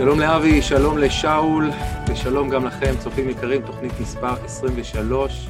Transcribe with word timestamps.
שלום 0.00 0.20
לאבי, 0.20 0.62
שלום 0.62 0.98
לשאול, 0.98 1.70
ושלום 2.08 2.50
גם 2.50 2.64
לכם, 2.64 2.94
צופים 2.98 3.28
יקרים, 3.28 3.62
תוכנית 3.66 3.92
מספר 4.00 4.44
23, 4.44 5.48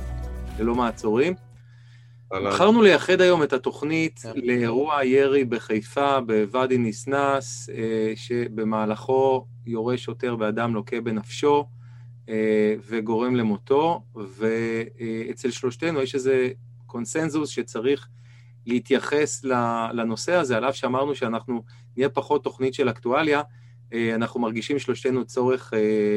ללא 0.59 0.75
מעצורים. 0.75 1.35
בחרנו 2.31 2.83
לייחד 2.83 3.21
היום 3.21 3.43
את 3.43 3.53
התוכנית 3.53 4.19
כן. 4.19 4.33
לאירוע 4.35 4.99
הירי 4.99 5.45
בחיפה, 5.45 6.21
בוואדי 6.21 6.79
ניסנס, 6.79 7.71
אה, 7.71 8.13
שבמהלכו 8.17 9.47
יורה 9.67 9.99
שוטר 9.99 10.37
באדם 10.37 10.75
לוקה 10.75 11.01
בנפשו 11.01 11.67
אה, 12.29 12.75
וגורם 12.89 13.37
למותו, 13.37 14.03
ואצל 14.15 15.51
שלושתנו 15.51 16.03
יש 16.03 16.15
איזה 16.15 16.49
קונסנזוס 16.87 17.51
שצריך 17.51 18.09
להתייחס 18.67 19.45
לנושא 19.93 20.35
הזה, 20.35 20.57
על 20.57 20.69
אף 20.69 20.77
שאמרנו 20.77 21.15
שאנחנו 21.15 21.63
נהיה 21.97 22.09
פחות 22.09 22.45
תוכנית 22.45 22.75
של 22.75 22.91
אקטואליה, 22.91 23.39
אה, 23.39 23.45
אנחנו 24.15 24.41
מרגישים 24.41 24.79
שלושתנו 24.79 25.25
צורך 25.25 25.73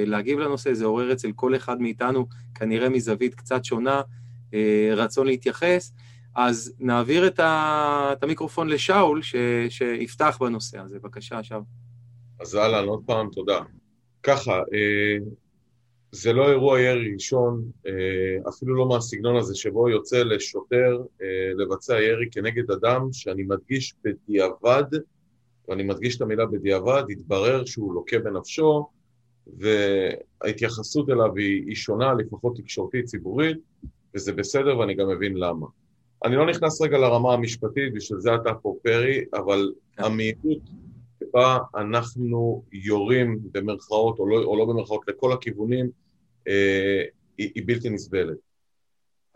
להגיב 0.05 0.39
לנושא, 0.39 0.73
זה 0.73 0.85
עורר 0.85 1.13
אצל 1.13 1.31
כל 1.35 1.55
אחד 1.55 1.81
מאיתנו, 1.81 2.27
כנראה 2.55 2.89
מזווית 2.89 3.35
קצת 3.35 3.65
שונה, 3.65 4.01
רצון 4.95 5.27
להתייחס. 5.27 5.93
אז 6.35 6.73
נעביר 6.79 7.27
את, 7.27 7.39
ה... 7.39 8.09
את 8.13 8.23
המיקרופון 8.23 8.69
לשאול, 8.69 9.21
ש... 9.21 9.35
שיפתח 9.69 10.37
בנושא 10.39 10.79
הזה. 10.79 10.99
בבקשה, 10.99 11.43
שאול. 11.43 11.61
אז 12.39 12.55
אהלן, 12.55 12.87
עוד 12.87 13.03
פעם, 13.05 13.29
תודה. 13.31 13.59
ככה, 14.23 14.51
אה, 14.51 15.17
זה 16.11 16.33
לא 16.33 16.49
אירוע 16.49 16.81
ירי 16.81 17.13
ראשון, 17.13 17.63
אה, 17.87 18.49
אפילו 18.49 18.75
לא 18.75 18.87
מהסגנון 18.87 19.35
הזה 19.35 19.55
שבו 19.55 19.89
יוצא 19.89 20.23
לשוטר 20.23 20.97
אה, 21.21 21.27
לבצע 21.57 22.01
ירי 22.01 22.25
כנגד 22.31 22.71
אדם 22.71 23.07
שאני 23.13 23.43
מדגיש 23.43 23.93
בדיעבד, 24.03 24.83
ואני 25.69 25.83
מדגיש 25.83 26.17
את 26.17 26.21
המילה 26.21 26.45
בדיעבד, 26.45 27.03
התברר 27.09 27.65
שהוא 27.65 27.93
לוקה 27.93 28.19
בנפשו, 28.19 28.89
וההתייחסות 29.47 31.09
אליו 31.09 31.35
היא, 31.35 31.63
היא 31.67 31.75
שונה, 31.75 32.13
לפחות 32.13 32.57
תקשורתית 32.57 33.05
ציבורית, 33.05 33.57
וזה 34.15 34.33
בסדר 34.33 34.77
ואני 34.77 34.93
גם 34.93 35.07
מבין 35.09 35.37
למה. 35.37 35.67
אני 36.25 36.35
לא 36.35 36.45
נכנס 36.45 36.81
רגע 36.81 36.97
לרמה 36.97 37.33
המשפטית, 37.33 37.93
בשביל 37.93 38.19
זה 38.19 38.35
אתה 38.35 38.53
פה 38.53 38.75
פרי, 38.83 39.25
אבל 39.33 39.71
כן. 39.97 40.03
המהירות 40.03 40.61
שבה 41.19 41.57
אנחנו 41.75 42.63
יורים 42.71 43.39
במרכאות 43.51 44.19
או 44.19 44.27
לא, 44.27 44.43
או 44.43 44.57
לא 44.57 44.65
במרכאות 44.65 45.01
לכל 45.07 45.31
הכיוונים, 45.31 45.89
אה, 46.47 47.03
היא, 47.37 47.51
היא 47.55 47.63
בלתי 47.65 47.89
נסבלת. 47.89 48.37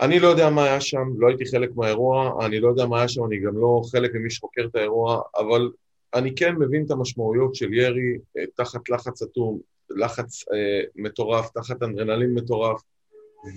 אני 0.01 0.19
לא 0.19 0.27
יודע 0.27 0.49
מה 0.49 0.63
היה 0.63 0.81
שם, 0.81 1.03
לא 1.17 1.27
הייתי 1.27 1.45
חלק 1.45 1.75
מהאירוע, 1.75 2.45
אני 2.45 2.59
לא 2.59 2.67
יודע 2.67 2.85
מה 2.85 2.97
היה 2.97 3.07
שם, 3.07 3.25
אני 3.25 3.39
גם 3.39 3.57
לא 3.57 3.81
חלק 3.91 4.15
ממי 4.15 4.29
שחוקר 4.29 4.65
את 4.71 4.75
האירוע, 4.75 5.21
אבל 5.37 5.71
אני 6.15 6.35
כן 6.35 6.55
מבין 6.55 6.85
את 6.85 6.91
המשמעויות 6.91 7.55
של 7.55 7.73
ירי 7.73 8.17
אה, 8.37 8.43
תחת 8.55 8.89
לחץ 8.89 9.21
אטום, 9.21 9.59
לחץ 9.89 10.43
אה, 10.53 10.81
מטורף, 10.95 11.49
תחת 11.49 11.83
אנדרנלין 11.83 12.33
מטורף. 12.33 12.81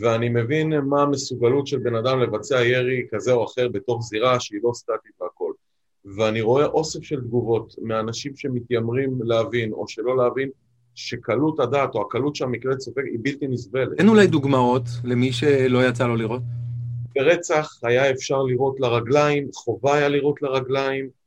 ואני 0.01 0.29
מבין 0.29 0.73
מה 0.81 1.03
המסוגלות 1.03 1.67
של 1.67 1.79
בן 1.79 1.95
אדם 1.95 2.21
לבצע 2.21 2.65
ירי 2.65 3.07
כזה 3.11 3.33
או 3.33 3.45
אחר 3.45 3.69
בתוך 3.69 4.03
זירה 4.03 4.41
שהיא 4.41 4.61
לא 4.63 4.71
סטטית 4.75 5.13
והכל. 5.21 5.53
ואני 6.17 6.41
רואה 6.41 6.67
אוסף 6.67 7.03
של 7.03 7.21
תגובות 7.21 7.75
מאנשים 7.83 8.37
שמתיימרים 8.37 9.19
להבין 9.23 9.73
או 9.73 9.89
שלא 9.89 10.17
להבין, 10.17 10.51
שקלות 10.95 11.61
הדעת 11.61 11.95
או 11.95 12.03
הקלות 12.03 12.37
שהמקרה 12.37 12.77
צופק 12.77 13.03
היא 13.11 13.19
בלתי 13.23 13.47
נסבלת. 13.49 13.99
אין 13.99 14.09
אולי 14.09 14.27
דוגמאות 14.27 14.83
למי 15.05 15.33
שלא 15.33 15.89
יצא 15.89 16.07
לו 16.07 16.17
לראות? 16.17 16.43
ברצח 17.15 17.79
היה 17.83 18.11
אפשר 18.11 18.43
לראות 18.43 18.81
לרגליים, 18.81 19.49
חובה 19.55 19.95
היה 19.95 20.09
לראות 20.09 20.43
לרגליים. 20.43 21.20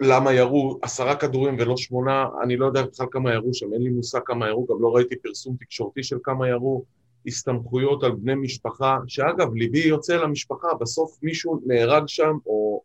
למה 0.00 0.32
ירו 0.32 0.78
עשרה 0.82 1.16
כדורים 1.16 1.56
ולא 1.58 1.76
שמונה, 1.76 2.26
אני 2.42 2.56
לא 2.56 2.66
יודע 2.66 2.82
בכלל 2.82 3.06
כמה 3.10 3.34
ירו 3.34 3.54
שם, 3.54 3.72
אין 3.72 3.82
לי 3.82 3.90
מושג 3.90 4.20
כמה 4.24 4.48
ירו, 4.48 4.66
גם 4.70 4.76
לא 4.82 4.94
ראיתי 4.96 5.16
פרסום 5.16 5.56
תקשורתי 5.60 6.02
של 6.02 6.16
כמה 6.22 6.48
ירו. 6.48 6.84
הסתמכויות 7.26 8.04
על 8.04 8.12
בני 8.12 8.34
משפחה, 8.34 8.98
שאגב, 9.06 9.54
ליבי 9.54 9.78
יוצא 9.78 10.16
למשפחה, 10.16 10.68
בסוף 10.80 11.18
מישהו 11.22 11.60
נהרג 11.66 12.02
שם 12.06 12.36
או 12.46 12.82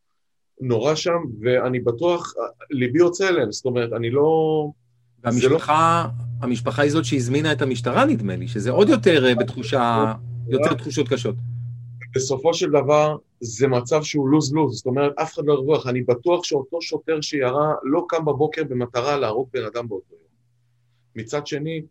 נורא 0.62 0.96
שם, 0.96 1.18
ואני 1.42 1.80
בטוח, 1.80 2.34
ליבי 2.72 3.00
יוצא 3.00 3.30
אליהם, 3.30 3.52
זאת 3.52 3.66
אומרת, 3.66 3.94
אני 3.94 4.10
לא... 4.10 4.70
והמשפחה, 5.24 6.08
לא... 6.08 6.46
המשפחה 6.48 6.82
היא 6.82 6.92
זאת 6.92 7.06
שהזמינה 7.06 7.52
את 7.52 7.62
המשטרה, 7.62 8.06
נדמה 8.06 8.36
לי, 8.36 8.48
שזה 8.48 8.72
עוד 8.72 8.90
יותר 8.90 9.26
אה, 9.26 9.36
בתחושה, 9.36 10.14
יותר 10.48 10.74
תחושות 10.74 11.10
קשות. 11.10 11.36
בסופו 12.16 12.54
של 12.54 12.70
דבר, 12.70 13.18
זה 13.46 13.68
מצב 13.68 14.04
שהוא 14.04 14.30
לוז-לוז, 14.30 14.76
זאת 14.76 14.86
אומרת, 14.86 15.14
אף 15.20 15.34
אחד 15.34 15.44
לא 15.46 15.54
ירוויח. 15.54 15.88
אני 15.88 16.02
בטוח 16.02 16.44
שאותו 16.44 16.82
שוטר 16.82 17.22
שירה 17.22 17.74
לא 17.84 18.06
קם 18.10 18.26
בבוקר 18.26 18.64
במטרה 18.64 19.18
להרוג 19.18 19.50
בן 19.54 19.66
אדם 19.66 19.88
באותו 19.88 20.14
יום. 20.14 20.22
מצד 21.16 21.48
שני, 21.48 21.82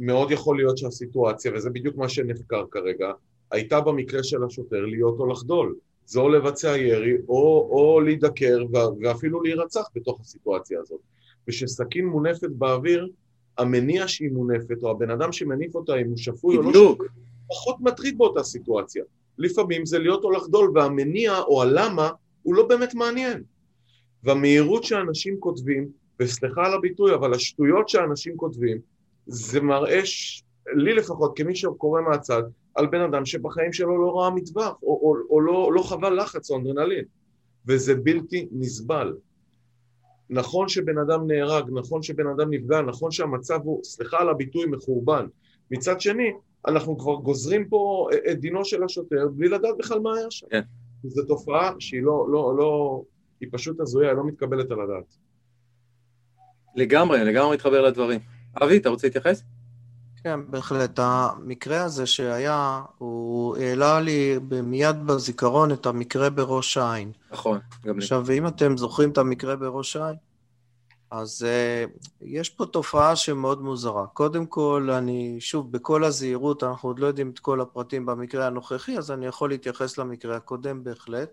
מאוד 0.00 0.30
יכול 0.30 0.56
להיות 0.56 0.78
שהסיטואציה, 0.78 1.52
וזה 1.54 1.70
בדיוק 1.70 1.96
מה 1.96 2.08
שנחקר 2.08 2.64
כרגע, 2.70 3.12
הייתה 3.50 3.80
במקרה 3.80 4.22
של 4.22 4.44
השוטר 4.44 4.80
להיות 4.86 5.18
או 5.18 5.26
לחדול. 5.26 5.76
זה 6.06 6.20
או 6.20 6.28
לבצע 6.28 6.76
ירי, 6.76 7.16
או, 7.28 7.68
או 7.70 8.00
להידקר, 8.00 8.58
ואפילו 9.00 9.42
להירצח 9.42 9.88
בתוך 9.94 10.20
הסיטואציה 10.20 10.80
הזאת. 10.80 11.00
וכשסכין 11.48 12.06
מונפת 12.06 12.50
באוויר, 12.50 13.08
המניע 13.58 14.08
שהיא 14.08 14.30
מונפת, 14.30 14.82
או 14.82 14.90
הבן 14.90 15.10
אדם 15.10 15.32
שמניף 15.32 15.74
אותה, 15.74 15.96
אם 15.96 16.08
הוא 16.08 16.16
שפוי 16.16 16.56
או 16.56 16.62
לא 16.62 16.70
שפוי, 16.70 17.08
פחות 17.48 17.76
מטריד 17.80 18.18
באותה 18.18 18.42
סיטואציה. 18.42 19.04
לפעמים 19.38 19.86
זה 19.86 19.98
להיות 19.98 20.24
או 20.24 20.30
לחדול, 20.30 20.70
והמניע 20.74 21.38
או 21.38 21.62
הלמה 21.62 22.10
הוא 22.42 22.54
לא 22.54 22.66
באמת 22.68 22.94
מעניין. 22.94 23.42
והמהירות 24.22 24.84
שאנשים 24.84 25.36
כותבים, 25.40 25.88
וסליחה 26.20 26.66
על 26.66 26.74
הביטוי, 26.74 27.14
אבל 27.14 27.34
השטויות 27.34 27.88
שאנשים 27.88 28.36
כותבים, 28.36 28.78
זה 29.26 29.60
מראה. 29.60 30.00
לי 30.76 30.94
לפחות, 30.94 31.36
כמי 31.36 31.54
שקורא 31.54 32.00
מהצד, 32.00 32.42
על 32.74 32.86
בן 32.86 33.00
אדם 33.00 33.24
שבחיים 33.24 33.72
שלו 33.72 34.02
לא 34.02 34.18
ראה 34.18 34.30
מטבח, 34.30 34.72
או, 34.82 35.00
או, 35.02 35.16
או 35.30 35.40
לא, 35.40 35.72
לא 35.72 35.82
חווה 35.82 36.10
לחץ 36.10 36.50
או 36.50 36.56
אנדרנלין, 36.56 37.04
וזה 37.66 37.94
בלתי 37.94 38.48
נסבל. 38.52 39.16
נכון 40.30 40.68
שבן 40.68 40.98
אדם 40.98 41.26
נהרג, 41.26 41.64
נכון 41.72 42.02
שבן 42.02 42.26
אדם 42.26 42.50
נפגע, 42.50 42.82
נכון 42.82 43.10
שהמצב 43.10 43.60
הוא, 43.64 43.84
סליחה 43.84 44.18
על 44.18 44.28
הביטוי, 44.28 44.66
מחורבן. 44.66 45.26
מצד 45.70 46.00
שני, 46.00 46.32
אנחנו 46.68 46.98
כבר 46.98 47.14
גוזרים 47.14 47.68
פה 47.68 48.08
את 48.30 48.40
דינו 48.40 48.64
של 48.64 48.84
השוטר 48.84 49.28
בלי 49.36 49.48
לדעת 49.48 49.76
בכלל 49.78 49.98
מה 49.98 50.16
היה 50.16 50.30
שם. 50.30 50.46
כן. 50.50 50.62
זו 51.04 51.22
תופעה 51.24 51.72
שהיא 51.78 52.02
לא, 52.02 52.26
לא, 52.32 52.56
לא, 52.56 53.02
היא 53.40 53.48
פשוט 53.52 53.80
הזויה, 53.80 54.08
היא 54.08 54.16
לא 54.16 54.26
מתקבלת 54.26 54.70
על 54.70 54.80
הדעת. 54.80 55.16
לגמרי, 56.76 57.24
לגמרי 57.24 57.54
מתחבר 57.54 57.82
לדברים. 57.82 58.20
אבי, 58.62 58.76
אתה 58.76 58.88
רוצה 58.88 59.06
להתייחס? 59.06 59.42
כן, 60.24 60.40
בהחלט. 60.50 60.98
המקרה 61.02 61.84
הזה 61.84 62.06
שהיה, 62.06 62.82
הוא 62.98 63.56
העלה 63.56 64.00
לי 64.00 64.38
מיד 64.62 65.06
בזיכרון 65.06 65.72
את 65.72 65.86
המקרה 65.86 66.30
בראש 66.30 66.76
העין. 66.76 67.12
נכון, 67.32 67.58
גם 67.84 67.98
לי. 67.98 68.04
עכשיו, 68.04 68.30
אם 68.32 68.46
אתם 68.46 68.76
זוכרים 68.76 69.10
את 69.10 69.18
המקרה 69.18 69.56
בראש 69.56 69.96
העין, 69.96 70.16
אז 71.16 71.46
uh, 71.46 72.08
יש 72.20 72.50
פה 72.50 72.66
תופעה 72.66 73.16
שמאוד 73.16 73.62
מוזרה. 73.62 74.06
קודם 74.06 74.46
כל, 74.46 74.90
אני, 74.92 75.36
שוב, 75.40 75.72
בכל 75.72 76.04
הזהירות, 76.04 76.62
אנחנו 76.62 76.88
עוד 76.88 76.98
לא 76.98 77.06
יודעים 77.06 77.30
את 77.30 77.38
כל 77.38 77.60
הפרטים 77.60 78.06
במקרה 78.06 78.46
הנוכחי, 78.46 78.98
אז 78.98 79.10
אני 79.10 79.26
יכול 79.26 79.50
להתייחס 79.50 79.98
למקרה 79.98 80.36
הקודם 80.36 80.84
בהחלט. 80.84 81.30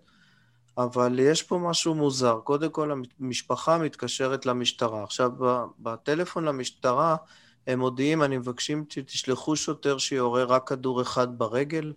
אבל 0.78 1.18
יש 1.18 1.42
פה 1.42 1.58
משהו 1.58 1.94
מוזר. 1.94 2.40
קודם 2.44 2.70
כל, 2.70 2.92
המשפחה 3.20 3.78
מתקשרת 3.78 4.46
למשטרה. 4.46 5.04
עכשיו, 5.04 5.30
בטלפון 5.78 6.44
למשטרה, 6.44 7.16
הם 7.66 7.78
מודיעים, 7.78 8.22
אני 8.22 8.38
מבקשים 8.38 8.84
שתשלחו 8.88 9.56
שוטר 9.56 9.98
שיורה 9.98 10.44
רק 10.44 10.68
כדור 10.68 11.02
אחד 11.02 11.38
ברגל. 11.38 11.92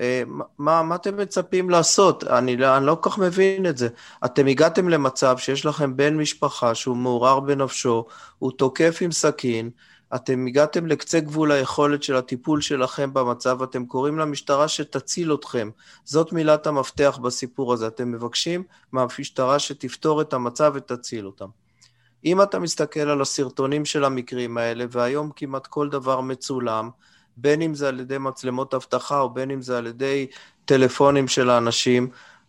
אה, 0.00 0.22
מה, 0.58 0.82
מה 0.82 0.94
אתם 0.94 1.16
מצפים 1.16 1.70
לעשות? 1.70 2.24
אני, 2.24 2.56
לא, 2.56 2.76
אני 2.76 2.86
לא 2.86 2.98
כל 3.00 3.10
כך 3.10 3.18
מבין 3.18 3.66
את 3.66 3.78
זה. 3.78 3.88
אתם 4.24 4.46
הגעתם 4.46 4.88
למצב 4.88 5.38
שיש 5.38 5.66
לכם 5.66 5.96
בן 5.96 6.16
משפחה 6.16 6.74
שהוא 6.74 6.96
מעורר 6.96 7.40
בנפשו, 7.40 8.06
הוא 8.38 8.52
תוקף 8.52 8.98
עם 9.00 9.12
סכין, 9.12 9.70
אתם 10.14 10.46
הגעתם 10.46 10.86
לקצה 10.86 11.20
גבול 11.20 11.52
היכולת 11.52 12.02
של 12.02 12.16
הטיפול 12.16 12.60
שלכם 12.60 13.14
במצב, 13.14 13.62
אתם 13.62 13.86
קוראים 13.86 14.18
למשטרה 14.18 14.68
שתציל 14.68 15.34
אתכם. 15.34 15.70
זאת 16.04 16.32
מילת 16.32 16.66
המפתח 16.66 17.18
בסיפור 17.22 17.72
הזה. 17.72 17.86
אתם 17.86 18.12
מבקשים 18.12 18.62
מהמשטרה 18.92 19.58
שתפתור 19.58 20.20
את 20.20 20.32
המצב 20.32 20.72
ותציל 20.74 21.26
אותם. 21.26 21.46
אם 22.24 22.42
אתה 22.42 22.58
מסתכל 22.58 23.00
על 23.00 23.22
הסרטונים 23.22 23.84
של 23.84 24.04
המקרים 24.04 24.58
האלה, 24.58 24.84
והיום 24.90 25.30
כמעט 25.36 25.66
כל 25.66 25.88
דבר 25.88 26.20
מצולם, 26.20 26.90
בין 27.36 27.62
אם 27.62 27.74
זה 27.74 27.88
על 27.88 28.00
ידי 28.00 28.18
מצלמות 28.18 28.74
אבטחה 28.74 29.20
או 29.20 29.30
בין 29.30 29.50
אם 29.50 29.62
זה 29.62 29.78
על 29.78 29.86
ידי 29.86 30.26
טלפונים 30.64 31.28
של 31.28 31.50
האנשים, 31.50 32.08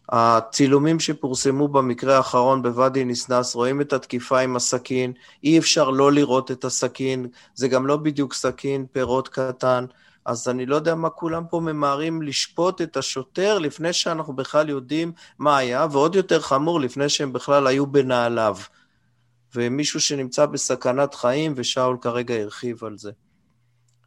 הצילומים 0.10 1.00
שפורסמו 1.00 1.68
במקרה 1.68 2.18
האחרון 2.18 2.62
בוואדי 2.62 3.06
ניסנס, 3.06 3.56
רואים 3.56 3.82
את 3.82 3.94
התקיפה 3.94 4.40
עם 4.40 4.56
הסכין, 4.56 5.14
אי 5.44 5.60
אפשר 5.60 5.90
לא 5.90 6.12
לראות 6.12 6.52
את 6.52 6.66
הסכין, 6.66 7.28
זה 7.56 7.68
גם 7.68 7.88
לא 7.88 7.98
בדיוק 7.98 8.34
סכין, 8.34 8.86
פירות 8.92 9.28
קטן, 9.28 9.86
אז 10.26 10.50
אני 10.50 10.66
לא 10.66 10.76
יודע 10.76 10.96
מה 10.96 11.10
כולם 11.10 11.44
פה 11.50 11.60
ממהרים 11.60 12.22
לשפוט 12.22 12.82
את 12.82 12.98
השוטר 12.98 13.60
לפני 13.60 13.94
שאנחנו 13.94 14.34
בכלל 14.34 14.70
יודעים 14.70 15.12
מה 15.40 15.58
היה, 15.58 15.88
ועוד 15.92 16.16
יותר 16.16 16.42
חמור, 16.42 16.80
לפני 16.80 17.10
שהם 17.10 17.34
בכלל 17.34 17.68
היו 17.68 17.88
בנעליו. 17.88 18.58
ומישהו 19.56 20.02
שנמצא 20.02 20.46
בסכנת 20.46 21.14
חיים, 21.14 21.54
ושאול 21.56 21.98
כרגע 22.02 22.36
הרחיב 22.36 22.84
על 22.84 22.98
זה. 22.98 23.12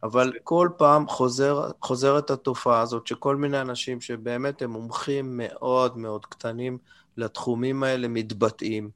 אבל 0.03 0.33
כל 0.43 0.69
פעם 0.77 1.07
חוזר, 1.07 1.69
חוזרת 1.81 2.31
התופעה 2.31 2.81
הזאת 2.81 3.07
שכל 3.07 3.35
מיני 3.35 3.61
אנשים 3.61 4.01
שבאמת 4.01 4.61
הם 4.61 4.71
מומחים 4.71 5.37
מאוד 5.37 5.97
מאוד 5.97 6.25
קטנים 6.25 6.77
לתחומים 7.17 7.83
האלה 7.83 8.07
מתבטאים. 8.07 8.89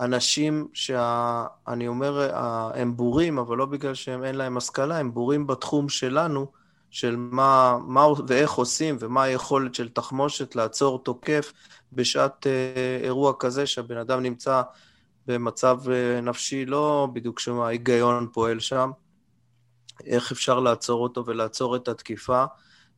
אנשים 0.00 0.68
שאני 0.72 1.88
אומר, 1.88 2.30
הם 2.74 2.96
בורים, 2.96 3.38
אבל 3.38 3.56
לא 3.56 3.66
בגלל 3.66 3.94
שהם 3.94 4.24
אין 4.24 4.34
להם 4.34 4.56
השכלה, 4.56 4.98
הם 4.98 5.14
בורים 5.14 5.46
בתחום 5.46 5.88
שלנו, 5.88 6.46
של 6.90 7.16
מה, 7.16 7.78
מה 7.86 8.06
ואיך 8.26 8.52
עושים 8.52 8.96
ומה 9.00 9.22
היכולת 9.22 9.74
של 9.74 9.88
תחמושת 9.88 10.56
לעצור 10.56 11.04
תוקף 11.04 11.52
בשעת 11.92 12.46
אה, 12.46 13.00
אירוע 13.02 13.32
כזה 13.38 13.66
שהבן 13.66 13.96
אדם 13.96 14.22
נמצא 14.22 14.62
במצב 15.26 15.78
אה, 15.90 16.20
נפשי 16.20 16.66
לא 16.66 17.08
בדיוק 17.12 17.40
שההיגיון 17.40 18.28
פועל 18.32 18.60
שם. 18.60 18.90
איך 20.06 20.32
אפשר 20.32 20.60
לעצור 20.60 21.02
אותו 21.02 21.26
ולעצור 21.26 21.76
את 21.76 21.88
התקיפה, 21.88 22.44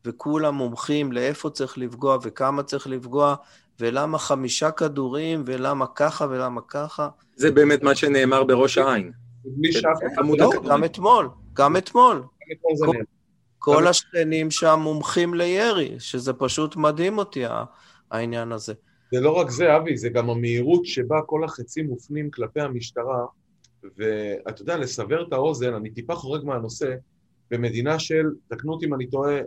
וכולם 0.05 0.55
מומחים 0.55 1.13
לאיפה 1.13 1.51
צריך 1.51 1.79
לפגוע 1.79 2.19
וכמה 2.23 2.63
צריך 2.63 2.87
לפגוע, 2.87 3.35
ולמה 3.81 4.19
חמישה 4.19 4.71
כדורים, 4.71 5.43
ולמה 5.47 5.87
ככה 5.87 6.27
ולמה 6.31 6.61
ככה. 6.69 7.09
זה 7.37 7.51
באמת 7.51 7.83
מה 7.83 7.95
שנאמר 7.95 8.45
בראש 8.45 8.79
העין. 8.79 9.13
לא, 10.39 10.51
גם 10.69 10.85
אתמול, 10.85 11.29
גם 11.53 11.77
אתמול. 11.77 12.23
כל 13.59 13.87
השכנים 13.87 14.51
שם 14.51 14.81
מומחים 14.83 15.35
לירי, 15.35 15.95
שזה 15.99 16.33
פשוט 16.33 16.77
מדהים 16.77 17.19
אותי, 17.19 17.45
העניין 18.11 18.53
הזה. 18.53 18.75
זה 19.15 19.21
לא 19.21 19.31
רק 19.31 19.51
זה, 19.51 19.77
אבי, 19.77 19.97
זה 19.97 20.09
גם 20.09 20.31
המהירות 20.31 20.87
שבה 20.87 21.17
כל 21.27 21.45
החצים 21.45 21.87
מופנים 21.87 22.31
כלפי 22.31 22.61
המשטרה, 22.61 23.25
ואתה 23.97 24.63
יודע, 24.63 24.77
לסבר 24.77 25.29
את 25.29 25.33
האוזן, 25.33 25.75
אני 25.75 25.91
טיפה 25.91 26.15
חורג 26.15 26.45
מהנושא, 26.45 26.95
במדינה 27.51 27.99
של, 27.99 28.27
תקנו 28.49 28.73
אותי 28.73 28.87
אם 28.87 28.95
אני 28.95 29.07
טועה, 29.07 29.41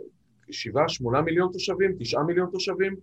שבעה, 0.50 0.88
שמונה 0.88 1.22
מיליון 1.22 1.52
תושבים, 1.52 1.96
תשעה 1.98 2.22
מיליון 2.22 2.48
תושבים, 2.52 2.96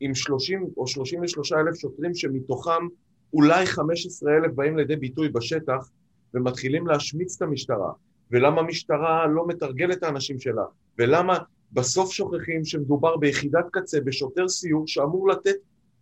עם 0.00 0.14
שלושים 0.14 0.68
או 0.76 0.86
שלושים 0.86 1.20
ושלושה 1.22 1.56
אלף 1.60 1.74
שוטרים 1.74 2.14
שמתוכם 2.14 2.86
אולי 3.32 3.66
חמש 3.66 4.06
עשרה 4.06 4.36
אלף 4.36 4.52
באים 4.52 4.76
לידי 4.76 4.96
ביטוי 4.96 5.28
בשטח 5.28 5.90
ומתחילים 6.34 6.86
להשמיץ 6.86 7.36
את 7.36 7.42
המשטרה, 7.42 7.92
ולמה 8.30 8.60
המשטרה 8.60 9.26
לא 9.26 9.46
מתרגלת 9.46 9.98
את 9.98 10.02
האנשים 10.02 10.38
שלה, 10.38 10.64
ולמה 10.98 11.38
בסוף 11.72 12.12
שוכחים 12.12 12.64
שמדובר 12.64 13.16
ביחידת 13.16 13.64
קצה, 13.72 14.00
בשוטר 14.00 14.48
סיור 14.48 14.86
שאמור 14.86 15.28
לתת 15.28 15.56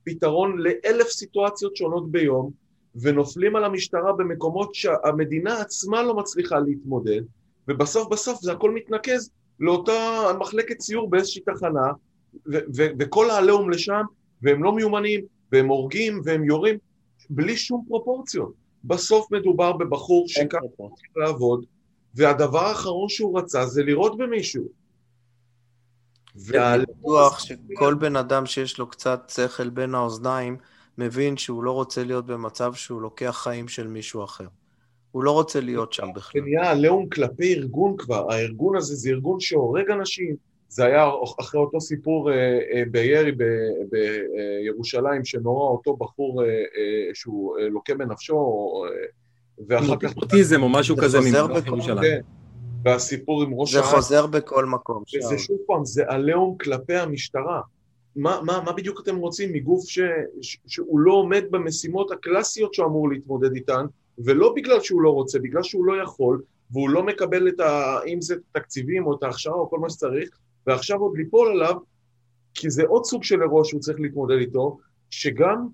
פתרון 0.04 0.58
לאלף 0.58 1.08
סיטואציות 1.08 1.76
שונות 1.76 2.10
ביום, 2.10 2.50
ונופלים 2.96 3.56
על 3.56 3.64
המשטרה 3.64 4.12
במקומות 4.12 4.75
שהמדינה 4.75 5.61
עצמה 5.61 6.02
לא 6.02 6.14
מצליחה 6.14 6.58
להתמודד, 6.58 7.20
ובסוף 7.69 8.08
בסוף 8.08 8.41
זה 8.41 8.52
הכל 8.52 8.70
מתנקז 8.70 9.31
לאותה 9.61 10.26
מחלקת 10.41 10.81
סיור 10.81 11.11
באיזושהי 11.11 11.43
תחנה, 11.43 11.93
וכל 12.99 13.31
העליהום 13.31 13.70
לשם, 13.70 14.02
והם 14.43 14.64
לא 14.64 14.73
מיומנים, 14.73 15.25
והם 15.52 15.69
הורגים, 15.69 16.20
והם 16.25 16.44
יורים, 16.44 16.79
בלי 17.31 17.56
שום 17.56 17.85
פרופורציות. 17.88 18.52
בסוף 18.85 19.32
מדובר 19.32 19.73
בבחור 19.73 20.29
שככה 20.29 20.58
צריך 20.76 21.17
לעבוד, 21.17 21.64
והדבר 22.14 22.64
האחרון 22.64 23.08
שהוא 23.08 23.38
רצה 23.38 23.67
זה 23.67 23.82
לירות 23.82 24.19
במישהו. 24.19 24.64
אני 26.55 26.85
בטוח 27.00 27.38
שכל 27.38 27.94
בן 27.94 28.17
אדם 28.17 28.46
שיש 28.46 28.79
לו 28.79 28.87
קצת 28.87 29.32
שכל 29.35 29.69
בין 29.69 29.94
האוזניים, 29.94 30.56
מבין 30.99 31.37
שהוא 31.37 31.64
לא 31.64 31.73
רוצה 31.73 32.05
להיות 32.05 32.26
במצב 32.26 32.75
שהוא 32.75 33.02
לוקח 33.02 33.41
חיים 33.43 33.69
של 33.69 33.87
מישהו 33.87 34.25
אחר. 34.25 34.46
הוא 35.12 35.25
לא 35.25 35.31
רוצה 35.31 35.61
להיות 35.61 35.93
שם 35.93 36.08
בכלל. 36.14 36.41
זה 36.41 36.46
נהיה 36.46 36.70
עליהום 36.70 37.08
כלפי 37.08 37.55
ארגון 37.55 37.96
כבר. 37.99 38.32
הארגון 38.32 38.76
הזה 38.76 38.94
זה 38.94 39.11
ארגון 39.11 39.41
שהורג 39.41 39.91
אנשים. 39.91 40.37
זה 40.69 40.85
היה 40.85 41.08
אחרי 41.41 41.61
אותו 41.61 41.81
סיפור 41.81 42.32
אה, 42.32 42.37
אה, 42.73 42.82
בירי 42.91 43.32
בירושלים, 43.91 45.25
שנורא 45.25 45.70
אותו 45.70 45.96
בחור 45.96 46.44
אה, 46.44 46.49
שהוא 47.14 47.58
לוקה 47.58 47.94
בנפשו, 47.94 48.73
ואחר 49.69 49.96
כך... 49.96 50.17
אוטיזם 50.17 50.62
או 50.62 50.69
משהו 50.69 50.96
כזה 50.96 51.20
ממזרח 51.20 51.67
ירושלים. 51.67 52.02
כן. 52.02 52.20
והסיפור 52.85 53.43
עם 53.43 53.55
ראש 53.55 53.73
זה 53.73 53.82
חוזר 53.82 54.26
בכל 54.26 54.67
מקום. 54.67 55.02
וזה 55.19 55.38
שוב 55.38 55.58
פעם, 55.67 55.85
זה 55.85 56.02
עליהום 56.08 56.56
כלפי 56.58 56.94
המשטרה. 56.94 57.61
מה, 58.16 58.40
מה, 58.43 58.62
מה 58.64 58.72
בדיוק 58.72 59.00
אתם 59.00 59.16
רוצים 59.16 59.52
מגוף 59.52 59.84
ש, 59.88 59.99
ש, 60.43 60.58
שהוא 60.66 60.99
לא 60.99 61.12
עומד 61.12 61.44
במשימות 61.50 62.11
הקלאסיות 62.11 62.75
שהוא 62.75 62.87
אמור 62.87 63.08
להתמודד 63.08 63.55
איתן, 63.55 63.87
ולא 64.19 64.52
בגלל 64.56 64.81
שהוא 64.81 65.02
לא 65.02 65.11
רוצה, 65.11 65.38
בגלל 65.38 65.62
שהוא 65.62 65.84
לא 65.84 66.02
יכול, 66.02 66.43
והוא 66.70 66.90
לא 66.90 67.02
מקבל 67.02 67.49
את 67.49 67.61
ה... 67.61 67.99
אם 68.06 68.20
זה 68.20 68.34
תקציבים 68.52 69.06
או 69.06 69.16
את 69.16 69.22
ההכשרה 69.22 69.55
או 69.55 69.70
כל 69.70 69.78
מה 69.78 69.90
שצריך, 69.90 70.38
ועכשיו 70.66 70.99
עוד 70.99 71.16
ליפול 71.16 71.49
עליו, 71.49 71.75
כי 72.55 72.70
זה 72.70 72.82
עוד 72.88 73.05
סוג 73.05 73.25
של 73.25 73.43
אירוע 73.43 73.64
שהוא 73.64 73.81
צריך 73.81 74.00
להתמודד 74.00 74.37
איתו, 74.38 74.78
שגם, 75.10 75.69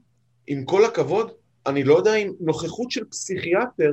עם 0.47 0.65
כל 0.65 0.85
הכבוד, 0.85 1.31
אני 1.67 1.85
לא 1.85 1.97
יודע 1.99 2.15
אם 2.15 2.33
נוכחות 2.41 2.91
של 2.91 3.05
פסיכיאטר, 3.05 3.93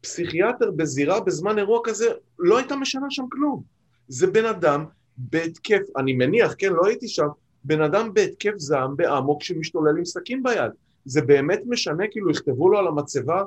פסיכיאטר 0.00 0.70
בזירה 0.70 1.20
בזמן 1.20 1.58
אירוע 1.58 1.80
כזה, 1.84 2.06
לא 2.38 2.58
הייתה 2.58 2.76
משנה 2.76 3.06
שם 3.10 3.24
כלום. 3.30 3.62
זה 4.08 4.26
בן 4.26 4.44
אדם 4.44 4.84
בהתקף, 5.16 5.82
אני 5.96 6.12
מניח, 6.12 6.54
כן, 6.58 6.72
לא 6.72 6.86
הייתי 6.86 7.08
שם, 7.08 7.26
בן 7.64 7.80
אדם 7.82 8.14
בהתקף 8.14 8.52
זעם 8.56 8.96
באמוק 8.96 9.42
שמשתולל 9.42 9.96
עם 9.98 10.04
סכין 10.04 10.42
ביד. 10.42 10.70
זה 11.04 11.22
באמת 11.22 11.60
משנה, 11.66 12.04
כאילו 12.10 12.30
יכתבו 12.30 12.68
לו 12.68 12.78
על 12.78 12.86
המצבה, 12.86 13.42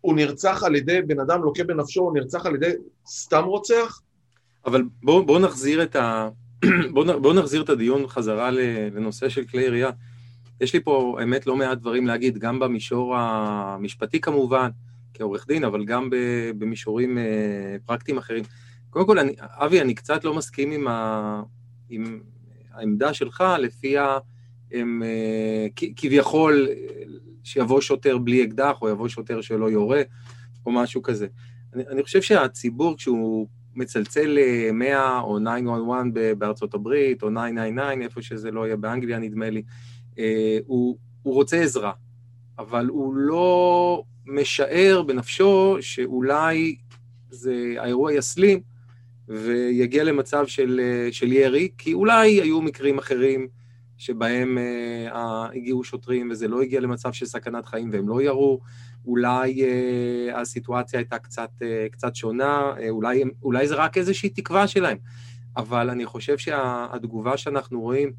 הוא 0.00 0.14
נרצח 0.14 0.62
על 0.62 0.76
ידי 0.76 1.02
בן 1.02 1.20
אדם 1.20 1.42
לוקה 1.42 1.64
בנפשו, 1.64 2.00
הוא 2.00 2.14
נרצח 2.14 2.46
על 2.46 2.54
ידי 2.54 2.72
סתם 3.06 3.44
רוצח? 3.44 4.00
אבל 4.66 4.82
בואו 5.02 5.26
בוא 5.26 5.38
נחזיר 5.40 5.82
את 5.82 5.96
ה... 5.96 6.28
בואו 6.92 7.20
בוא 7.20 7.34
נחזיר 7.34 7.62
את 7.62 7.68
הדיון 7.68 8.06
חזרה 8.06 8.50
לנושא 8.50 9.28
של 9.28 9.44
כלי 9.44 9.62
ירייה. 9.62 9.90
יש 10.60 10.74
לי 10.74 10.80
פה, 10.80 11.16
האמת, 11.20 11.46
לא 11.46 11.56
מעט 11.56 11.78
דברים 11.78 12.06
להגיד, 12.06 12.38
גם 12.38 12.58
במישור 12.58 13.16
המשפטי 13.16 14.20
כמובן, 14.20 14.70
כעורך 15.14 15.46
דין, 15.46 15.64
אבל 15.64 15.84
גם 15.84 16.10
במישורים 16.58 17.18
אה, 17.18 17.76
פרקטיים 17.86 18.18
אחרים. 18.18 18.44
קודם 18.90 19.06
כל, 19.06 19.18
אני, 19.18 19.32
אבי, 19.40 19.80
אני 19.80 19.94
קצת 19.94 20.24
לא 20.24 20.34
מסכים 20.34 20.70
עם, 20.70 20.88
ה, 20.88 21.42
עם 21.90 22.20
העמדה 22.74 23.14
שלך, 23.14 23.44
לפיה 23.58 24.18
הם 24.72 25.02
אה, 25.02 25.66
כביכול 25.96 26.68
שיבוא 27.44 27.80
שוטר 27.80 28.18
בלי 28.18 28.44
אקדח, 28.44 28.82
או 28.82 28.88
יבוא 28.88 29.08
שוטר 29.08 29.40
שלא 29.40 29.70
יורה, 29.70 30.02
או 30.66 30.72
משהו 30.72 31.02
כזה. 31.02 31.26
אני, 31.74 31.82
אני 31.88 32.02
חושב 32.02 32.22
שהציבור, 32.22 32.96
כשהוא 32.96 33.48
מצלצל 33.74 34.26
ל-100 34.26 35.20
או 35.22 35.38
911 35.38 36.34
בארצות 36.38 36.74
הברית, 36.74 37.22
או 37.22 37.28
999, 37.30 38.04
איפה 38.04 38.22
שזה 38.22 38.50
לא 38.50 38.66
יהיה, 38.66 38.76
באנגליה 38.76 39.18
נדמה 39.18 39.50
לי, 39.50 39.62
אה, 40.18 40.58
הוא, 40.66 40.98
הוא 41.22 41.34
רוצה 41.34 41.62
עזרה, 41.62 41.92
אבל 42.58 42.86
הוא 42.86 43.14
לא 43.14 44.02
משער 44.26 45.02
בנפשו 45.02 45.76
שאולי 45.80 46.76
זה, 47.30 47.74
האירוע 47.78 48.12
יסלים 48.12 48.60
ויגיע 49.28 50.04
למצב 50.04 50.46
של, 50.46 50.80
של 51.10 51.32
ירי, 51.32 51.68
כי 51.78 51.92
אולי 51.92 52.40
היו 52.40 52.62
מקרים 52.62 52.98
אחרים 52.98 53.48
שבהם 53.96 54.58
אה, 54.58 55.46
הגיעו 55.54 55.84
שוטרים 55.84 56.30
וזה 56.30 56.48
לא 56.48 56.62
הגיע 56.62 56.80
למצב 56.80 57.12
של 57.12 57.26
סכנת 57.26 57.66
חיים 57.66 57.90
והם 57.92 58.08
לא 58.08 58.22
ירו, 58.22 58.60
אולי 59.06 59.64
אה, 59.64 60.40
הסיטואציה 60.40 60.98
הייתה 61.00 61.18
קצת, 61.18 61.50
אה, 61.62 61.86
קצת 61.90 62.14
שונה, 62.16 62.72
אה, 62.80 62.90
אולי, 62.90 63.24
אולי 63.42 63.68
זה 63.68 63.74
רק 63.74 63.98
איזושהי 63.98 64.28
תקווה 64.28 64.66
שלהם, 64.66 64.98
אבל 65.56 65.90
אני 65.90 66.06
חושב 66.06 66.38
שהתגובה 66.38 67.36
שאנחנו 67.36 67.80
רואים 67.80 68.12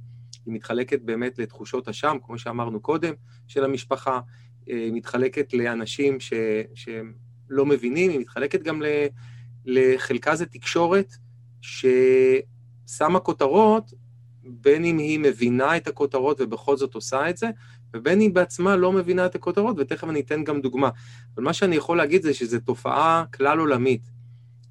היא 0.45 0.53
מתחלקת 0.53 1.01
באמת 1.01 1.39
לתחושות 1.39 1.87
אשם, 1.87 2.17
כמו 2.25 2.37
שאמרנו 2.37 2.79
קודם, 2.79 3.13
של 3.47 3.63
המשפחה, 3.63 4.19
אה, 4.69 4.89
מתחלקת 4.91 5.53
לאנשים 5.53 6.19
ש, 6.19 6.33
שהם 6.73 7.13
לא 7.49 7.65
מבינים, 7.65 8.11
היא 8.11 8.19
מתחלקת 8.19 8.63
גם 8.63 8.81
ל, 8.81 8.85
לחלקה 9.65 10.35
זה 10.35 10.45
תקשורת 10.45 11.15
ששמה 11.61 13.19
כותרות, 13.19 13.93
בין 14.43 14.85
אם 14.85 14.97
היא 14.97 15.19
מבינה 15.19 15.77
את 15.77 15.87
הכותרות 15.87 16.41
ובכל 16.41 16.77
זאת 16.77 16.95
עושה 16.95 17.29
את 17.29 17.37
זה, 17.37 17.49
ובין 17.93 18.21
אם 18.21 18.33
בעצמה 18.33 18.75
לא 18.75 18.91
מבינה 18.91 19.25
את 19.25 19.35
הכותרות, 19.35 19.75
ותכף 19.79 20.09
אני 20.09 20.19
אתן 20.19 20.43
גם 20.43 20.61
דוגמה. 20.61 20.89
אבל 21.35 21.43
מה 21.43 21.53
שאני 21.53 21.75
יכול 21.75 21.97
להגיד 21.97 22.21
זה 22.21 22.33
שזו 22.33 22.59
תופעה 22.59 23.25
כלל 23.33 23.59
עולמית. 23.59 24.01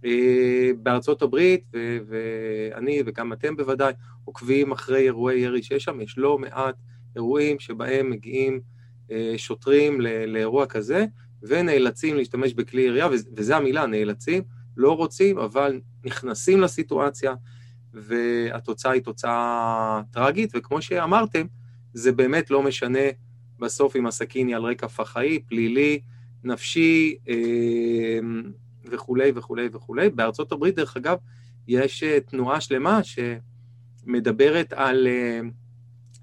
אה, 0.05 0.71
בארצות 0.83 1.23
הברית, 1.23 1.65
ו- 1.75 1.99
ואני 2.09 3.03
וגם 3.07 3.33
אתם 3.33 3.57
בוודאי 3.57 3.93
עוקבים 4.25 4.73
אחרי 4.73 5.03
אירועי 5.03 5.41
ירי 5.41 5.63
שיש 5.63 5.85
שם, 5.85 6.01
יש 6.01 6.19
לא 6.19 6.39
מעט 6.39 6.75
אירועים 7.17 7.59
שבהם 7.59 8.11
מגיעים 8.11 8.61
אה, 9.11 9.35
שוטרים 9.37 10.01
לאירוע 10.27 10.67
כזה, 10.67 11.07
ונאלצים 11.43 12.17
להשתמש 12.17 12.55
בכלי 12.55 12.83
ירייה, 12.83 13.09
וזו 13.37 13.55
המילה, 13.55 13.87
נאלצים, 13.87 14.43
לא 14.77 14.97
רוצים, 14.97 15.39
אבל 15.39 15.81
נכנסים 16.05 16.61
לסיטואציה, 16.61 17.35
והתוצאה 17.95 18.93
היא 18.93 19.03
תוצאה 19.03 20.01
טרגית, 20.11 20.51
וכמו 20.55 20.83
שאמרתם, 20.83 21.47
זה 21.95 22.13
באמת 22.13 22.51
לא 22.51 22.63
משנה 22.63 23.09
בסוף 23.59 23.97
אם 23.97 24.07
הסכין 24.07 24.49
היא 24.49 24.57
על 24.57 24.63
רקע 24.63 24.89
פח"עי, 24.89 25.39
פלילי, 25.39 26.01
נפשי 26.45 27.17
אה, 27.29 27.35
וכולי 28.85 29.33
וכולי 29.35 29.69
וכולי. 29.73 30.11
בארצות 30.11 30.53
הברית, 30.53 30.75
דרך 30.75 30.97
אגב, 30.97 31.17
יש 31.69 32.03
אה, 32.03 32.21
תנועה 32.21 32.61
שלמה 32.61 33.01
שמדברת 34.05 34.73
על, 34.73 35.07
אה, 35.07 35.41